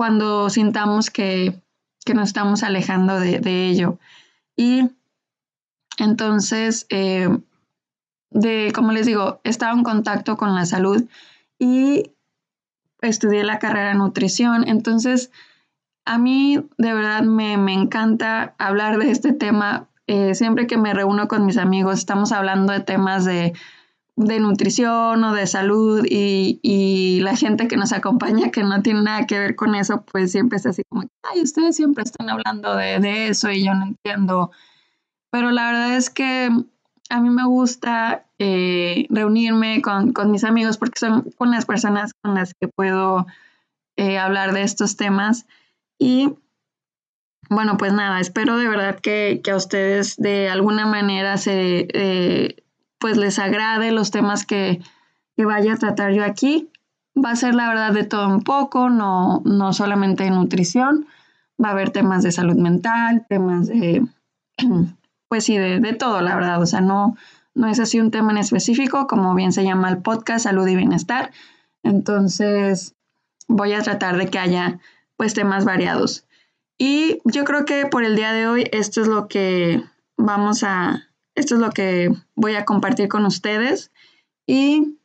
cuando 0.00 0.48
sintamos 0.48 1.10
que, 1.10 1.60
nos 2.14 2.28
estamos 2.28 2.62
alejando 2.62 3.18
de, 3.20 3.68
ello. 3.68 3.98
Y 4.56 4.88
entonces, 5.98 6.86
eh, 6.90 7.28
de, 8.30 8.72
como 8.74 8.92
les 8.92 9.06
digo, 9.06 9.40
estaba 9.44 9.72
en 9.72 9.82
contacto 9.82 10.36
con 10.36 10.54
la 10.54 10.64
salud 10.64 11.04
y 11.58 12.12
estudié 13.02 13.44
la 13.44 13.58
carrera 13.58 13.88
de 13.88 13.96
nutrición. 13.96 14.66
Entonces, 14.66 15.32
a 16.06 16.16
mí 16.16 16.56
de 16.78 16.94
verdad 16.94 17.22
me, 17.22 17.52
encanta 17.74 18.54
hablar 18.58 18.96
de 18.96 19.10
este 19.10 19.32
tema. 19.34 19.89
Eh, 20.12 20.34
siempre 20.34 20.66
que 20.66 20.76
me 20.76 20.92
reúno 20.92 21.28
con 21.28 21.46
mis 21.46 21.56
amigos, 21.56 22.00
estamos 22.00 22.32
hablando 22.32 22.72
de 22.72 22.80
temas 22.80 23.24
de, 23.24 23.52
nutrición 24.16 25.22
o 25.22 25.32
de 25.34 25.46
salud 25.46 26.04
y, 26.04 27.20
la 27.22 27.36
gente 27.36 27.68
que 27.68 27.76
nos 27.76 27.92
acompaña 27.92 28.50
que 28.50 28.64
no 28.64 28.82
tiene 28.82 29.02
nada 29.02 29.28
que 29.28 29.38
ver 29.38 29.54
con 29.54 29.76
eso, 29.76 30.02
pues 30.02 30.32
siempre 30.32 30.58
es 30.58 30.66
así 30.66 30.82
como, 30.88 31.04
ay, 31.22 31.42
ustedes 31.42 31.76
siempre 31.76 32.02
están 32.02 32.28
hablando 32.28 32.74
de, 32.74 33.28
eso 33.28 33.52
y 33.52 33.64
yo 33.64 33.72
no 33.72 33.86
entiendo. 33.86 34.50
Pero 35.30 35.52
la 35.52 35.66
verdad 35.66 35.96
es 35.96 36.10
que 36.10 36.50
a 37.08 37.20
mí 37.20 37.30
me 37.30 37.46
gusta 37.46 38.26
eh, 38.40 39.06
reunirme 39.10 39.80
con, 39.80 40.12
mis 40.32 40.42
amigos 40.42 40.76
porque 40.76 40.98
son 40.98 41.30
con 41.38 41.52
las 41.52 41.66
personas 41.66 42.14
con 42.20 42.34
las 42.34 42.52
que 42.54 42.66
puedo 42.66 43.28
eh, 43.94 44.18
hablar 44.18 44.54
de 44.54 44.62
estos 44.62 44.96
temas 44.96 45.46
y 46.00 46.34
bueno, 47.50 47.76
pues 47.76 47.92
nada, 47.92 48.20
espero 48.20 48.56
de 48.56 48.68
verdad 48.68 49.00
que, 49.00 49.42
a 49.50 49.56
ustedes 49.56 50.16
de 50.16 50.48
alguna 50.48 50.86
manera 50.86 51.36
se, 51.36 51.88
eh, 51.92 52.62
pues 52.98 53.16
les 53.16 53.40
agrade 53.40 53.90
los 53.90 54.12
temas 54.12 54.46
que, 54.46 54.80
vaya 55.36 55.72
a 55.72 55.76
tratar 55.76 56.12
yo 56.12 56.22
aquí. 56.22 56.70
Va 57.16 57.30
a 57.32 57.36
ser 57.36 57.54
la 57.54 57.68
verdad 57.68 57.92
de 57.92 58.04
todo 58.04 58.28
un 58.28 58.42
poco, 58.42 58.88
no, 58.88 59.42
no 59.44 59.72
solamente 59.72 60.24
de 60.24 60.30
nutrición, 60.30 61.06
va 61.62 61.70
a 61.70 61.72
haber 61.72 61.90
temas 61.90 62.22
de 62.22 62.30
salud 62.30 62.56
mental, 62.56 63.26
temas 63.28 63.66
de, 63.66 64.06
pues 65.28 65.44
sí, 65.44 65.56
de, 65.56 65.80
de 65.80 65.92
todo, 65.94 66.20
la 66.20 66.36
verdad. 66.36 66.62
O 66.62 66.66
sea, 66.66 66.80
no, 66.80 67.16
no 67.54 67.66
es 67.66 67.80
así 67.80 67.98
un 67.98 68.12
tema 68.12 68.30
en 68.30 68.38
específico, 68.38 69.08
como 69.08 69.34
bien 69.34 69.52
se 69.52 69.64
llama 69.64 69.88
el 69.88 69.98
podcast, 69.98 70.44
salud 70.44 70.68
y 70.68 70.76
bienestar. 70.76 71.32
Entonces, 71.82 72.94
voy 73.48 73.72
a 73.72 73.82
tratar 73.82 74.18
de 74.18 74.28
que 74.28 74.38
haya 74.38 74.78
pues 75.16 75.34
temas 75.34 75.64
variados. 75.64 76.26
Y 76.82 77.20
yo 77.26 77.44
creo 77.44 77.66
que 77.66 77.84
por 77.84 78.04
el 78.04 78.16
día 78.16 78.32
de 78.32 78.46
hoy 78.48 78.64
esto 78.72 79.02
es 79.02 79.06
lo 79.06 79.28
que 79.28 79.84
vamos 80.16 80.62
a, 80.62 81.10
esto 81.34 81.56
es 81.56 81.60
lo 81.60 81.72
que 81.72 82.10
voy 82.34 82.54
a 82.54 82.64
compartir 82.64 83.06
con 83.06 83.26
ustedes. 83.26 83.92
Y 84.46 84.98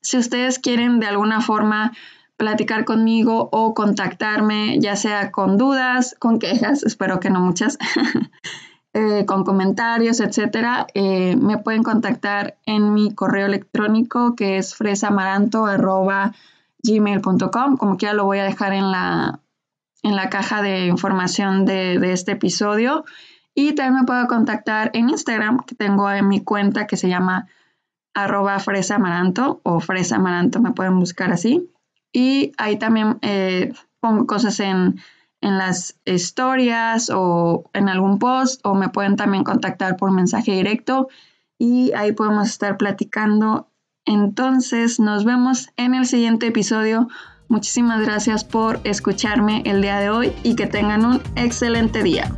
si 0.00 0.18
ustedes 0.18 0.60
quieren 0.60 1.00
de 1.00 1.08
alguna 1.08 1.40
forma 1.40 1.94
platicar 2.36 2.84
conmigo 2.84 3.48
o 3.50 3.74
contactarme, 3.74 4.78
ya 4.78 4.94
sea 4.94 5.32
con 5.32 5.58
dudas, 5.58 6.14
con 6.20 6.38
quejas, 6.38 6.84
espero 6.84 7.18
que 7.18 7.30
no 7.30 7.40
muchas, 7.40 7.76
eh, 8.92 9.26
con 9.26 9.42
comentarios, 9.42 10.20
etcétera, 10.20 10.86
eh, 10.94 11.34
me 11.34 11.58
pueden 11.58 11.82
contactar 11.82 12.56
en 12.66 12.94
mi 12.94 13.12
correo 13.12 13.46
electrónico 13.46 14.36
que 14.36 14.58
es 14.58 14.76
fresamaranto 14.76 15.66
gmail.com. 16.84 17.76
Como 17.76 17.96
quiera 17.96 18.14
lo 18.14 18.26
voy 18.26 18.38
a 18.38 18.44
dejar 18.44 18.74
en 18.74 18.92
la, 18.92 19.40
en 20.02 20.16
la 20.16 20.30
caja 20.30 20.62
de 20.62 20.86
información 20.86 21.64
de, 21.64 22.12
este 22.12 22.32
episodio. 22.32 23.04
Y 23.54 23.74
también 23.74 24.00
me 24.00 24.06
puedo 24.06 24.26
contactar 24.26 24.90
en 24.94 25.10
Instagram, 25.10 25.64
que 25.64 25.74
tengo 25.74 26.10
en 26.10 26.28
mi 26.28 26.42
cuenta 26.42 26.86
que 26.86 26.96
se 26.96 27.08
llama 27.08 27.48
arroba 28.14 28.58
fresamaranto 28.58 29.60
o 29.64 29.80
fresamaranto, 29.80 30.60
me 30.60 30.72
pueden 30.72 30.98
buscar 30.98 31.32
así. 31.32 31.70
Y 32.12 32.52
ahí 32.58 32.78
también 32.78 33.18
eh, 33.22 33.72
pongo 34.00 34.26
cosas 34.26 34.60
en, 34.60 35.00
en 35.40 35.58
las 35.58 35.98
historias 36.04 37.10
o 37.12 37.68
en 37.74 37.88
algún 37.88 38.18
post 38.18 38.60
o 38.64 38.74
me 38.74 38.88
pueden 38.88 39.16
también 39.16 39.44
contactar 39.44 39.96
por 39.96 40.10
mensaje 40.10 40.52
directo 40.52 41.08
y 41.58 41.92
ahí 41.92 42.12
podemos 42.12 42.48
estar 42.48 42.76
platicando 42.76 43.68
entonces 44.08 44.98
nos 45.00 45.26
vemos 45.26 45.68
en 45.76 45.94
el 45.94 46.06
siguiente 46.06 46.46
episodio. 46.46 47.08
Muchísimas 47.48 48.02
gracias 48.02 48.44
por 48.44 48.78
escucharme 48.84 49.62
el 49.64 49.80
día 49.80 49.98
de 49.98 50.10
hoy 50.10 50.32
y 50.42 50.54
que 50.54 50.66
tengan 50.66 51.06
un 51.06 51.22
excelente 51.34 52.02
día. 52.02 52.30